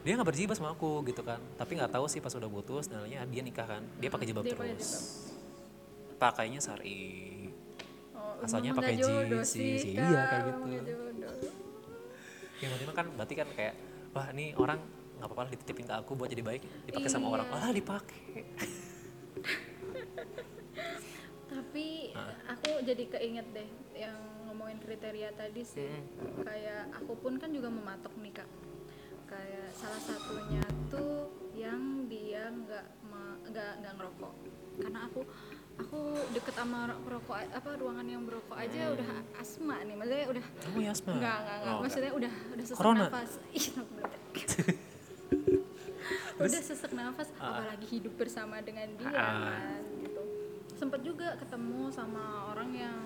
Dia 0.00 0.12
nggak 0.16 0.28
berjilbab 0.28 0.56
sama 0.56 0.70
aku 0.72 1.04
gitu 1.04 1.20
kan. 1.20 1.40
Tapi 1.54 1.72
nggak 1.74 1.90
tahu 1.90 2.04
sih 2.06 2.18
pas 2.18 2.32
udah 2.32 2.48
putus 2.48 2.88
nalanya 2.88 3.26
dia 3.26 3.42
nikah 3.42 3.66
kan. 3.66 3.82
Dia 3.96 4.08
pakai 4.08 4.24
jilbab 4.24 4.44
Dia 4.44 4.54
terus. 4.54 5.28
pakainya 6.16 6.60
sari. 6.60 7.48
Oh, 8.12 8.40
Asalnya 8.40 8.72
pakai 8.72 8.96
jeans 8.96 9.44
sih, 9.46 9.76
sih, 9.76 9.92
iya, 9.94 10.20
kayak 10.26 10.42
gitu. 10.46 10.68
yang 12.60 12.76
penting 12.76 12.92
kan 12.92 13.06
berarti 13.10 13.34
kan 13.34 13.48
kayak 13.50 13.72
wah 14.12 14.28
ini 14.30 14.52
orang 14.54 14.76
nggak 15.16 15.24
apa-apa 15.26 15.42
lah 15.42 15.50
dititipin 15.50 15.84
ke 15.84 15.94
aku 15.96 16.12
buat 16.12 16.28
jadi 16.28 16.44
baik 16.44 16.60
dipakai 16.84 17.08
sama 17.08 17.26
Iya. 17.26 17.32
orang. 17.34 17.46
Malah 17.48 17.72
dipakai 17.72 18.20
tapi 21.70 22.10
Ah. 22.12 22.34
aku 22.50 22.82
jadi 22.82 23.06
keinget 23.08 23.46
deh 23.54 23.68
yang 23.94 24.18
ngomongin 24.42 24.82
kriteria 24.82 25.30
tadi 25.32 25.62
sih. 25.62 25.86
Hmm. 26.18 26.42
kayak 26.42 26.90
aku 26.92 27.14
pun 27.14 27.38
kan 27.38 27.46
juga 27.48 27.70
mematok 27.70 28.10
nih 28.18 28.34
kak. 28.34 28.50
Kayak 29.24 29.70
salah 29.70 30.02
satunya 30.02 30.58
tuh 30.90 31.30
yang 31.54 31.78
dia 32.04 32.50
nggak 32.50 32.86
nggak 33.46 33.72
nggak 33.78 33.92
ngerokok. 33.94 34.34
Karena 34.82 35.06
aku 35.06 35.20
aku 35.78 35.98
deket 36.34 36.54
sama 36.58 36.90
ro- 36.90 36.98
perokok 37.00 37.38
apa 37.38 37.70
ruangan 37.78 38.06
yang 38.08 38.26
berokok 38.26 38.58
aja 38.58 38.90
udah 38.90 39.06
asma 39.38 39.78
nih. 39.80 39.94
Maksudnya 39.94 40.26
udah 40.26 40.44
kamu 40.66 40.78
ya 40.80 40.90
asma? 40.90 41.12
Nggak 41.14 41.36
nggak 41.38 41.56
nggak. 41.56 41.70
Oh, 41.70 41.80
maksudnya 41.80 42.10
udah 42.12 42.32
udah 42.50 42.64
sesak 42.66 42.78
Corona? 42.82 43.06
nafas. 43.06 43.30
Belum. 43.94 44.10
udah 46.42 46.60
sesak 46.60 46.90
nafas 46.90 47.30
apalagi 47.36 47.86
hidup 47.86 48.16
bersama 48.16 48.58
dengan 48.58 48.90
dia 48.96 49.06
Ah. 49.06 49.54
kan 49.54 49.82
gitu 50.00 50.19
sempet 50.70 51.00
juga 51.00 51.34
ketemu 51.36 51.90
sama 51.90 52.22
orang 52.50 52.70
yang 52.72 52.96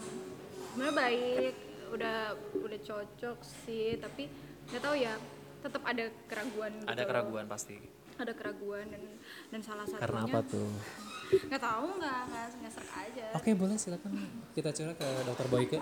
sebenarnya 0.70 0.94
baik 0.94 1.54
udah 1.90 2.18
udah 2.58 2.80
cocok 2.80 3.38
sih 3.64 3.94
tapi 3.96 4.26
nggak 4.66 4.82
tahu 4.82 4.96
ya 4.96 5.14
tetap 5.60 5.82
ada 5.82 6.04
keraguan 6.26 6.72
gitu 6.76 6.88
ada 6.88 7.02
keraguan 7.04 7.44
pasti. 7.46 7.76
Ada 8.14 8.30
keraguan 8.30 8.86
dan 8.88 9.02
dan 9.50 9.60
salah 9.60 9.82
satunya 9.82 10.02
karena 10.06 10.20
apa 10.24 10.40
tuh? 10.46 10.70
Nggak 11.50 11.62
tahu 11.62 11.86
nggak 11.98 12.20
nggak 12.30 12.70
serak 12.70 12.92
aja. 12.94 13.26
Oke 13.34 13.50
boleh 13.52 13.74
silakan. 13.74 14.12
Kita 14.54 14.70
curhat 14.70 14.94
ke 14.94 15.08
dokter 15.24 15.46
Boyke. 15.48 15.78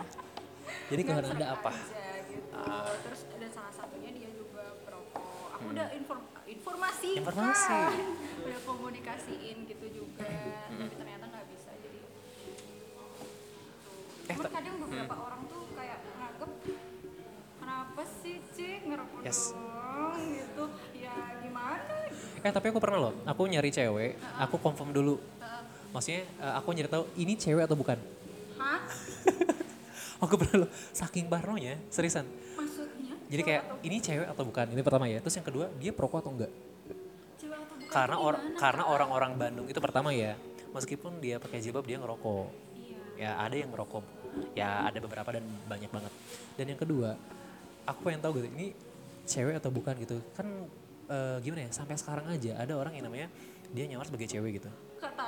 Jadi 0.88 1.00
keluhan 1.02 1.28
anda 1.28 1.52
apa? 1.52 1.68
aja 1.68 2.24
gitu. 2.24 2.56
Terus 3.04 3.20
dan 3.36 3.50
salah 3.52 3.74
satunya 3.74 4.16
dia 4.16 4.30
juga 4.32 4.64
perokok. 4.80 5.60
Aku 5.60 5.66
udah 5.70 5.88
inform 5.92 6.22
informasi 6.46 7.10
Hmm. 7.12 7.20
Informasi. 7.26 7.78
udah 8.42 8.60
komunikasiin 8.64 9.56
gitu 9.66 9.86
juga. 9.92 10.24
Hmm. 10.24 10.78
tapi 10.80 10.94
ternyata 10.96 11.24
nggak 11.28 11.46
bisa 11.52 11.70
jadi 11.76 12.00
Eh, 14.32 14.34
Cuman 14.34 14.48
kadang 14.50 14.76
beberapa 14.78 15.14
orang 15.14 15.40
tuh 15.44 15.62
kayak 15.72 15.98
nganggep 16.10 16.50
kenapa 17.58 18.02
sih 18.18 18.36
cik 18.50 18.80
ngerokok 18.86 19.18
Yes. 19.22 19.52
doang 19.52 20.16
gitu 20.32 20.64
ya 20.94 21.14
gimana 21.38 21.94
Eh 22.40 22.50
tapi 22.50 22.66
aku 22.68 22.80
pernah 22.80 22.98
loh, 22.98 23.14
aku 23.22 23.46
nyari 23.46 23.68
cewek, 23.68 24.16
aku 24.34 24.56
confirm 24.58 24.90
dulu. 24.90 25.14
Maksudnya 25.92 26.24
eh, 26.26 26.54
aku 26.56 26.68
nyari 26.72 26.88
tahu 26.88 27.04
ini 27.14 27.36
cewek 27.36 27.62
atau 27.62 27.76
bukan. 27.76 27.98
hah 28.56 28.80
Aku 30.24 30.34
pernah 30.34 30.64
loh, 30.64 30.70
saking 30.90 31.26
parnonya, 31.26 31.76
seriusan. 31.86 32.22
maksudnya 32.54 33.14
Jadi 33.26 33.42
kayak 33.42 33.62
ini 33.82 33.98
cewek 33.98 34.24
atau 34.24 34.42
bukan, 34.42 34.66
ini 34.66 34.80
pertama 34.80 35.04
ya. 35.04 35.18
Terus 35.18 35.34
yang 35.34 35.44
kedua, 35.44 35.66
dia 35.76 35.90
perokok 35.90 36.18
atau 36.18 36.30
enggak? 36.30 36.52
cewek 37.36 37.58
atau 37.58 37.74
bukan 37.74 37.90
Karena 37.90 38.16
orang 38.16 38.40
gimana, 38.40 38.58
karena 38.58 38.82
orang-orang 38.86 39.32
Bandung 39.34 39.66
itu 39.66 39.78
pertama 39.78 40.10
ya, 40.10 40.38
meskipun 40.70 41.18
dia 41.18 41.36
pakai 41.36 41.58
jilbab 41.58 41.82
dia 41.82 41.98
ngerokok. 41.98 42.46
iya 42.72 42.98
Ya 43.18 43.30
ada 43.36 43.54
yang 43.54 43.70
ngerokok, 43.70 44.02
ya 44.52 44.88
ada 44.88 44.98
beberapa 44.98 45.28
dan 45.34 45.44
banyak 45.68 45.90
banget. 45.92 46.12
Dan 46.56 46.66
yang 46.72 46.80
kedua, 46.80 47.16
aku 47.84 47.98
pengen 48.06 48.20
tahu 48.22 48.40
gitu, 48.40 48.48
ini 48.52 48.72
cewek 49.28 49.58
atau 49.58 49.70
bukan 49.70 49.94
gitu. 50.00 50.18
Kan 50.36 50.68
eh, 51.08 51.36
gimana 51.40 51.66
ya, 51.66 51.70
sampai 51.72 51.96
sekarang 51.96 52.26
aja 52.30 52.58
ada 52.58 52.74
orang 52.76 52.96
yang 52.96 53.06
namanya 53.08 53.28
dia 53.72 53.84
nyamar 53.88 54.04
sebagai 54.08 54.28
cewek 54.28 54.60
gitu. 54.62 54.70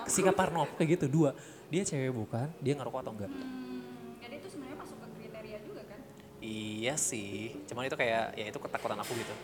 Sikap 0.06 0.36
Parno 0.36 0.68
kayak 0.76 1.00
gitu 1.00 1.06
dua 1.10 1.34
dia 1.72 1.82
cewek 1.82 2.12
bukan 2.14 2.46
dia 2.62 2.78
ngerokok 2.78 3.00
atau 3.02 3.12
enggak 3.18 3.30
Hmm, 3.34 3.82
jadi 4.22 4.38
itu 4.38 4.48
sebenarnya 4.52 4.78
masuk 4.78 4.96
ke 5.00 5.06
kriteria 5.18 5.58
juga 5.66 5.82
kan? 5.88 5.98
iya 6.38 6.94
sih 6.94 7.56
cuman 7.66 7.88
itu 7.90 7.96
kayak 7.98 8.36
ya 8.38 8.44
itu 8.46 8.58
ketakutan 8.62 8.98
aku 9.00 9.12
gitu 9.18 9.34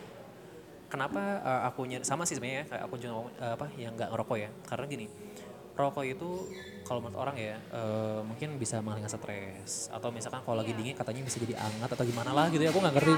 kenapa 0.87 1.19
eh, 1.43 1.61
aku 1.67 1.81
sama 2.07 2.23
sih 2.23 2.39
sebenarnya 2.39 2.69
kayak 2.71 2.83
aku 2.87 2.95
juga 2.95 3.27
eh, 3.41 3.53
apa 3.57 3.65
yang 3.75 3.97
nggak 3.99 4.09
ngerokok 4.15 4.37
ya 4.39 4.49
karena 4.69 4.85
gini 4.87 5.05
rokok 5.81 6.05
itu 6.05 6.29
kalau 6.81 6.99
menurut 6.99 7.17
orang 7.17 7.35
ya 7.35 7.55
eh, 7.57 8.19
mungkin 8.21 8.55
bisa 8.55 8.77
menghilangkan 8.79 9.09
stres. 9.09 9.89
Atau 9.89 10.11
misalkan 10.11 10.41
kalau 10.41 10.59
lagi 10.59 10.71
dingin 10.71 10.93
katanya 10.93 11.21
bisa 11.21 11.37
jadi 11.37 11.57
hangat 11.57 11.89
atau 11.89 12.03
gimana 12.03 12.31
lah 12.31 12.45
gitu 12.47 12.61
ya 12.61 12.69
aku 12.69 12.79
nggak 12.79 12.95
ngerti. 12.95 13.15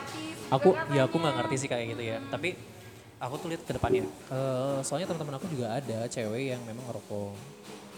Aku 0.49 0.69
ya 0.89 1.01
aku 1.03 1.15
nggak 1.17 1.35
ngerti 1.41 1.55
sih 1.57 1.67
kayak 1.67 1.85
gitu 1.91 2.03
ya. 2.05 2.17
Tapi 2.29 2.55
aku 3.17 3.33
tuh 3.37 3.47
lihat 3.49 3.61
ke 3.63 3.71
depannya. 3.71 4.03
Eh, 4.05 4.79
soalnya 4.81 5.07
teman-teman 5.07 5.35
aku 5.35 5.47
juga 5.47 5.73
ada 5.73 6.07
cewek 6.07 6.53
yang 6.53 6.61
memang 6.63 6.85
ngerokok. 6.87 7.33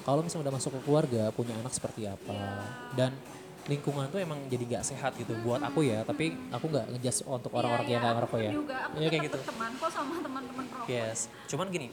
Kalau 0.02 0.22
misalnya 0.22 0.50
udah 0.50 0.56
masuk 0.56 0.72
ke 0.78 0.82
keluarga 0.86 1.24
punya 1.30 1.54
anak 1.58 1.74
seperti 1.74 2.06
apa? 2.06 2.38
Dan 2.94 3.10
lingkungan 3.66 4.06
tuh 4.08 4.22
emang 4.22 4.38
jadi 4.46 4.78
gak 4.78 4.86
sehat 4.86 5.18
gitu 5.18 5.34
buat 5.42 5.58
aku 5.60 5.82
ya. 5.82 6.06
Tapi 6.06 6.38
aku 6.54 6.70
nggak 6.70 6.86
ngejudge 6.94 7.26
untuk 7.26 7.50
orang-orang 7.52 7.90
yang 7.90 8.00
nggak 8.00 8.16
ngerokok 8.16 8.40
ya. 8.40 8.52
juga. 8.54 8.76
Aku 8.86 8.96
Iya, 9.02 9.10
kayak 9.10 9.24
gitu. 9.26 9.38
berteman 9.42 9.72
kok 9.76 9.90
sama 9.90 10.14
teman-teman 10.22 10.64
perokok 10.70 10.88
Yes, 10.88 11.18
cuman 11.50 11.66
gini, 11.74 11.88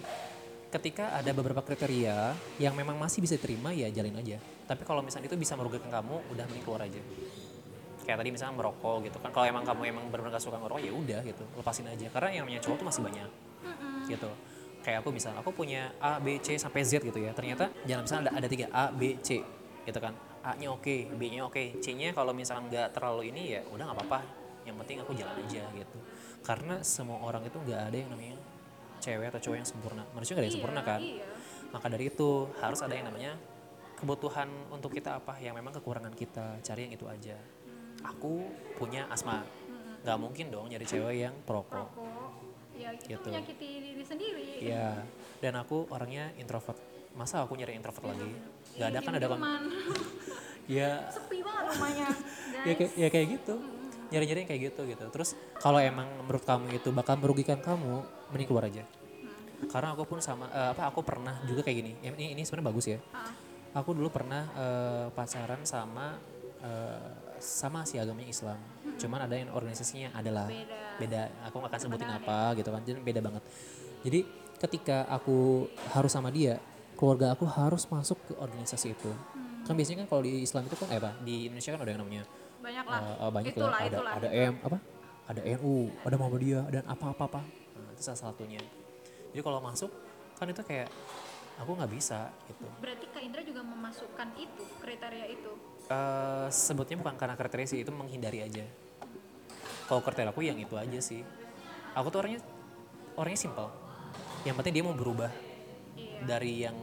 ketika 0.72 1.12
ada 1.12 1.36
beberapa 1.36 1.60
kriteria 1.60 2.32
yang 2.56 2.72
memang 2.72 2.96
masih 2.96 3.20
bisa 3.20 3.36
diterima 3.36 3.76
ya 3.76 3.92
jalin 3.92 4.16
aja. 4.16 4.40
Tapi 4.64 4.88
kalau 4.88 5.04
misalnya 5.04 5.28
itu 5.28 5.36
bisa 5.36 5.52
merugikan 5.52 5.92
kamu, 5.92 6.32
udah 6.32 6.44
mending 6.48 6.64
keluar 6.64 6.88
aja. 6.88 6.96
Kayak 8.08 8.24
tadi 8.24 8.30
misalnya 8.32 8.56
merokok 8.56 9.04
gitu 9.04 9.20
kan, 9.20 9.30
kalau 9.30 9.46
emang 9.46 9.62
kamu 9.68 9.92
emang 9.92 10.04
benar-benar 10.08 10.40
gak 10.40 10.48
suka 10.48 10.56
ngerokok 10.58 10.80
ya 10.82 10.92
udah 10.96 11.20
gitu, 11.28 11.44
lepasin 11.60 11.86
aja. 11.92 12.06
Karena 12.08 12.28
yang 12.34 12.42
namanya 12.48 12.60
cowok 12.64 12.76
tuh 12.80 12.86
masih 12.88 13.02
banyak, 13.04 13.30
gitu. 14.10 14.30
Kayak 14.82 14.98
aku 15.06 15.08
misalnya, 15.14 15.38
aku 15.38 15.50
punya 15.54 15.94
A, 16.02 16.18
B, 16.18 16.42
C 16.42 16.58
sampai 16.58 16.82
Z 16.82 16.98
gitu 17.04 17.20
ya. 17.20 17.30
Ternyata 17.30 17.70
jangan 17.86 18.02
misalnya 18.02 18.22
ada, 18.26 18.32
ada 18.42 18.48
tiga 18.50 18.66
A, 18.74 18.84
B, 18.90 19.20
C, 19.22 19.38
gitu 19.86 19.98
kan. 20.02 20.16
A-nya 20.42 20.74
oke, 20.74 21.14
B-nya 21.14 21.46
oke, 21.46 21.78
C-nya 21.78 22.10
kalau 22.10 22.34
misalnya 22.34 22.66
nggak 22.66 22.88
terlalu 22.98 23.30
ini 23.30 23.54
ya 23.54 23.60
udah 23.70 23.86
nggak 23.86 23.98
apa-apa. 24.02 24.20
Yang 24.66 24.76
penting 24.82 24.96
aku 25.06 25.12
jalan 25.14 25.36
aja 25.38 25.62
gitu. 25.70 25.98
Karena 26.42 26.82
semua 26.82 27.22
orang 27.22 27.46
itu 27.46 27.54
nggak 27.62 27.80
ada 27.86 27.94
yang 27.94 28.10
namanya 28.10 28.34
cewek 29.02 29.26
atau 29.28 29.40
cowok 29.40 29.56
yang 29.58 29.66
sempurna 29.66 30.02
manusia 30.10 30.32
gak 30.32 30.38
ada 30.38 30.46
yang 30.46 30.48
Iya, 30.48 30.56
sempurna 30.56 30.80
kan 30.80 31.00
iya. 31.02 31.26
maka 31.68 31.86
dari 31.88 32.04
itu 32.06 32.28
harus 32.56 32.80
ada 32.80 32.94
yang 32.94 33.06
namanya 33.06 33.32
kebutuhan 33.94 34.48
untuk 34.68 34.90
kita 34.90 35.18
apa 35.18 35.38
yang 35.38 35.52
memang 35.52 35.74
kekurangan 35.74 36.10
kita 36.12 36.58
cari 36.60 36.86
yang 36.86 36.94
itu 36.94 37.06
aja 37.06 37.36
aku 38.02 38.46
punya 38.74 39.06
asma 39.06 39.42
nggak 40.02 40.18
mungkin 40.18 40.50
dong 40.50 40.66
nyari 40.66 40.82
cewek 40.82 41.14
yang 41.20 41.34
perokok 41.42 41.86
rokok 41.86 42.30
ya 42.72 42.90
itu 42.90 43.06
Gitu. 43.08 43.28
menyakiti 43.28 43.68
diri 43.84 44.02
sendiri 44.02 44.46
Iya, 44.62 45.02
dan 45.38 45.54
aku 45.56 45.86
orangnya 45.88 46.30
introvert. 46.34 46.78
Masa 47.12 47.42
aku 47.42 47.54
nyari 47.54 47.74
introvert 47.74 48.08
lagi? 48.08 48.30
Gak 48.72 48.88
ada 48.88 48.98
kan 48.98 49.12
ada 49.12 49.26
kan? 49.26 49.34
teman. 49.36 49.62
Ya, 50.70 51.10
sepi 51.10 51.42
banget 51.42 51.74
rumahnya 51.74 52.06
ya 52.70 52.72
kayak 52.72 52.92
ya 52.94 53.08
kayak 53.10 53.26
gitu. 53.34 53.54
Nyari-nyari 54.08 54.38
yang 54.40 54.50
kayak 54.50 54.62
gitu 54.70 54.80
gitu. 54.86 55.04
Terus 55.10 55.30
kalau 55.58 55.76
emang 55.76 56.06
menurut 56.18 56.40
kamu 56.40 56.70
itu 56.72 56.88
bakal 56.90 57.18
merugikan 57.18 57.58
kamu, 57.58 58.06
mending 58.32 58.48
keluar 58.48 58.64
aja. 58.66 58.82
Karena 59.70 59.94
aku 59.94 60.02
pun 60.08 60.18
sama 60.18 60.50
eh, 60.50 60.68
apa 60.74 60.90
aku 60.90 61.04
pernah 61.06 61.38
juga 61.46 61.62
kayak 61.62 61.76
gini. 61.78 61.92
Ya, 62.02 62.10
Ini 62.16 62.34
ini 62.34 62.42
sebenarnya 62.42 62.66
bagus 62.72 62.86
ya. 62.90 62.98
Ah, 63.14 63.30
Aku 63.78 63.94
dulu 63.94 64.10
pernah 64.10 64.42
eh, 64.56 65.06
pacaran 65.14 65.62
sama 65.62 66.18
eh, 66.60 67.10
sama 67.38 67.86
si 67.86 68.00
agamanya 68.00 68.28
Islam. 68.28 68.58
Cuman 68.98 69.26
ada 69.26 69.34
yang 69.38 69.50
organisasinya 69.54 70.14
adalah 70.14 70.50
Beda. 70.50 70.98
beda. 70.98 71.22
Aku 71.50 71.62
nggak 71.62 71.70
akan 71.70 71.80
sebutin 71.80 72.08
Benar, 72.10 72.22
apa 72.22 72.38
gitu 72.58 72.68
kan. 72.74 72.80
Jadi 72.82 72.98
beda 73.02 73.20
banget. 73.22 73.42
Jadi 74.02 74.20
ketika 74.58 75.06
aku 75.06 75.66
harus 75.94 76.10
sama 76.10 76.30
dia, 76.34 76.58
keluarga 76.98 77.34
aku 77.34 77.46
harus 77.46 77.86
masuk 77.90 78.18
ke 78.26 78.32
organisasi 78.38 78.94
itu. 78.94 79.10
Kan 79.62 79.78
biasanya 79.78 80.06
kan 80.06 80.08
kalau 80.10 80.22
di 80.26 80.42
Islam 80.42 80.66
itu 80.66 80.74
kan 80.74 80.90
eh 80.90 80.98
apa? 80.98 81.10
Di 81.22 81.46
Indonesia 81.46 81.70
kan 81.74 81.80
ada 81.86 81.90
yang 81.94 82.02
namanya 82.02 82.22
banyak 82.62 82.84
lah 82.86 83.00
eh, 83.02 83.30
banyak 83.34 83.52
itulah 83.58 83.70
lah 83.74 83.80
ada 83.82 83.88
itulah 83.90 84.12
ada 84.14 84.28
M 84.30 84.54
apa? 84.62 84.78
Ada 85.22 85.40
NU, 85.58 85.76
ada 86.02 86.14
Muhammadiyah 86.18 86.64
dan 86.70 86.82
apa-apa 86.86 87.22
apa. 87.30 87.40
Nah, 87.42 87.61
itu 87.92 88.02
salah 88.02 88.20
satunya. 88.32 88.60
Jadi 89.32 89.42
kalau 89.44 89.60
masuk 89.60 89.90
kan 90.36 90.48
itu 90.50 90.62
kayak 90.64 90.88
aku 91.60 91.76
nggak 91.78 91.92
bisa 91.92 92.32
gitu. 92.50 92.66
berarti 92.80 93.06
Kak 93.12 93.22
Indra 93.22 93.42
juga 93.44 93.62
memasukkan 93.62 94.28
itu 94.34 94.64
kriteria 94.80 95.26
itu? 95.30 95.52
Eh, 95.86 96.46
sebutnya 96.48 96.96
bukan 96.98 97.14
karena 97.14 97.36
kriteria 97.36 97.66
sih 97.68 97.78
itu 97.84 97.92
menghindari 97.92 98.42
aja. 98.42 98.64
Kalau 99.86 100.00
kriteria 100.00 100.32
aku 100.32 100.42
yang 100.42 100.56
itu 100.56 100.74
aja 100.74 100.98
sih. 100.98 101.20
Aku 101.92 102.08
tuh 102.08 102.24
orangnya 102.24 102.40
orangnya 103.14 103.40
simpel 103.40 103.68
yang 104.42 104.56
penting 104.58 104.72
dia 104.80 104.84
mau 104.84 104.96
berubah. 104.96 105.30
Iya. 105.94 106.18
Dari 106.24 106.52
yang 106.66 106.76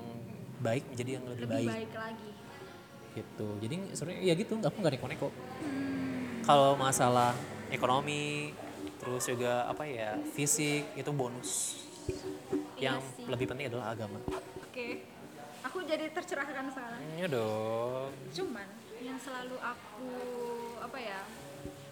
baik 0.59 0.83
menjadi 0.91 1.11
yang 1.19 1.25
lebih, 1.27 1.43
lebih 1.47 1.55
baik, 1.55 1.69
baik 1.69 1.93
lagi. 1.95 2.29
Gitu. 3.17 3.47
Jadi 3.65 3.75
sebenarnya 3.95 4.21
ya 4.23 4.33
gitu 4.37 4.53
aku 4.61 4.77
nggak 4.79 4.93
neko-neko. 4.99 5.29
Kalau 6.45 6.71
masalah 6.79 7.35
ekonomi 7.69 8.53
terus 9.09 9.25
juga 9.25 9.65
apa 9.65 9.89
ya 9.89 10.21
fisik 10.37 10.85
itu 10.93 11.09
bonus. 11.09 11.81
Iya 12.77 12.93
yang 12.93 12.97
sih. 13.17 13.25
lebih 13.25 13.49
penting 13.49 13.73
adalah 13.73 13.97
agama. 13.97 14.21
Oke. 14.61 15.01
Aku 15.65 15.81
jadi 15.81 16.13
tercerahkan 16.13 16.69
sekarang. 16.69 17.01
Ya 17.17 17.25
dong. 17.25 18.13
Cuman 18.29 18.69
yang 19.01 19.17
selalu 19.17 19.57
aku 19.57 20.13
apa 20.77 20.97
ya 21.01 21.19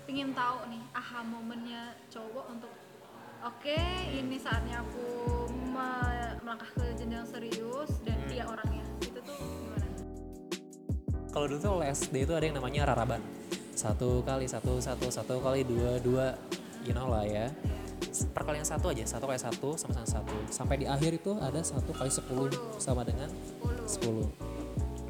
pingin 0.05 0.29
tahu 0.31 0.69
nih 0.69 0.79
aha 0.93 1.19
momennya 1.25 1.97
cowok 2.07 2.45
untuk 2.53 2.71
oke 3.41 3.79
ini 4.07 4.37
saatnya 4.37 4.79
aku 4.79 5.05
me- 5.51 6.37
melangkah 6.45 6.69
ke 6.69 6.85
jenjang 6.95 7.25
serius 7.25 7.97
dan 8.05 8.13
Hmm. 8.21 8.29
dia 8.29 8.45
orangnya. 8.45 8.85
Itu 9.01 9.19
tuh 9.19 9.35
gimana? 9.35 9.87
Kalau 11.33 11.45
dulu 11.49 11.59
tuh 11.59 11.81
SD 11.81 12.29
itu 12.29 12.33
ada 12.37 12.45
yang 12.45 12.61
namanya 12.61 12.93
raraban. 12.93 13.19
Satu 13.73 14.21
kali 14.21 14.45
satu 14.47 14.79
satu 14.79 15.09
satu 15.11 15.37
kali 15.37 15.61
dua 15.61 15.99
dua 16.01 16.33
you 16.87 16.95
know 16.95 17.11
lah 17.11 17.27
ya. 17.27 17.51
Perkalian 18.31 18.63
satu 18.63 18.89
aja 18.89 19.03
satu 19.03 19.27
kali 19.27 19.37
satu 19.37 19.75
sama 19.75 19.93
sama 19.99 20.07
satu. 20.07 20.35
Sampai 20.47 20.79
di 20.79 20.87
akhir 20.87 21.19
itu 21.19 21.35
ada 21.37 21.59
satu 21.59 21.91
kali 21.91 22.07
sepuluh 22.07 22.47
sama 22.79 23.03
dengan 23.03 23.27
10 23.59 23.83
sepuluh. 23.83 24.27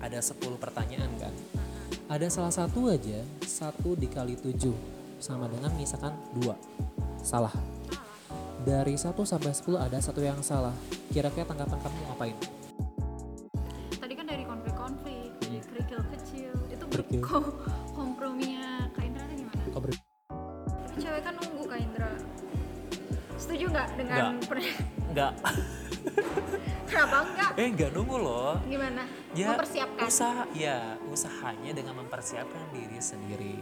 Ada 0.01 0.19
sepuluh 0.19 0.57
pertanyaan 0.57 1.07
kan? 1.21 1.33
Ada 2.09 2.27
salah 2.33 2.51
satu 2.51 2.89
aja 2.89 3.21
satu 3.45 3.93
dikali 3.93 4.33
tujuh 4.41 4.73
sama 5.21 5.45
dengan 5.45 5.69
misalkan 5.77 6.17
dua. 6.33 6.57
Salah. 7.21 7.53
Dari 8.67 8.99
1 8.99 9.15
sampai 9.23 9.55
10 9.55 9.79
ada 9.79 9.95
satu 10.03 10.19
yang 10.19 10.43
salah. 10.43 10.75
Kira-kira 11.13 11.47
tanggapan 11.47 11.79
kamu 11.79 11.99
ngapain 12.11 12.56
eh 27.57 27.65
enggak 27.67 27.89
nunggu 27.89 28.17
loh. 28.21 28.53
Gimana? 28.69 29.03
ya 29.33 29.49
Mempersiapkan? 29.53 30.05
usaha 30.05 30.43
ya 30.53 30.77
usahanya 31.09 31.71
dengan 31.73 32.05
mempersiapkan 32.05 32.63
diri 32.73 33.01
sendiri 33.01 33.57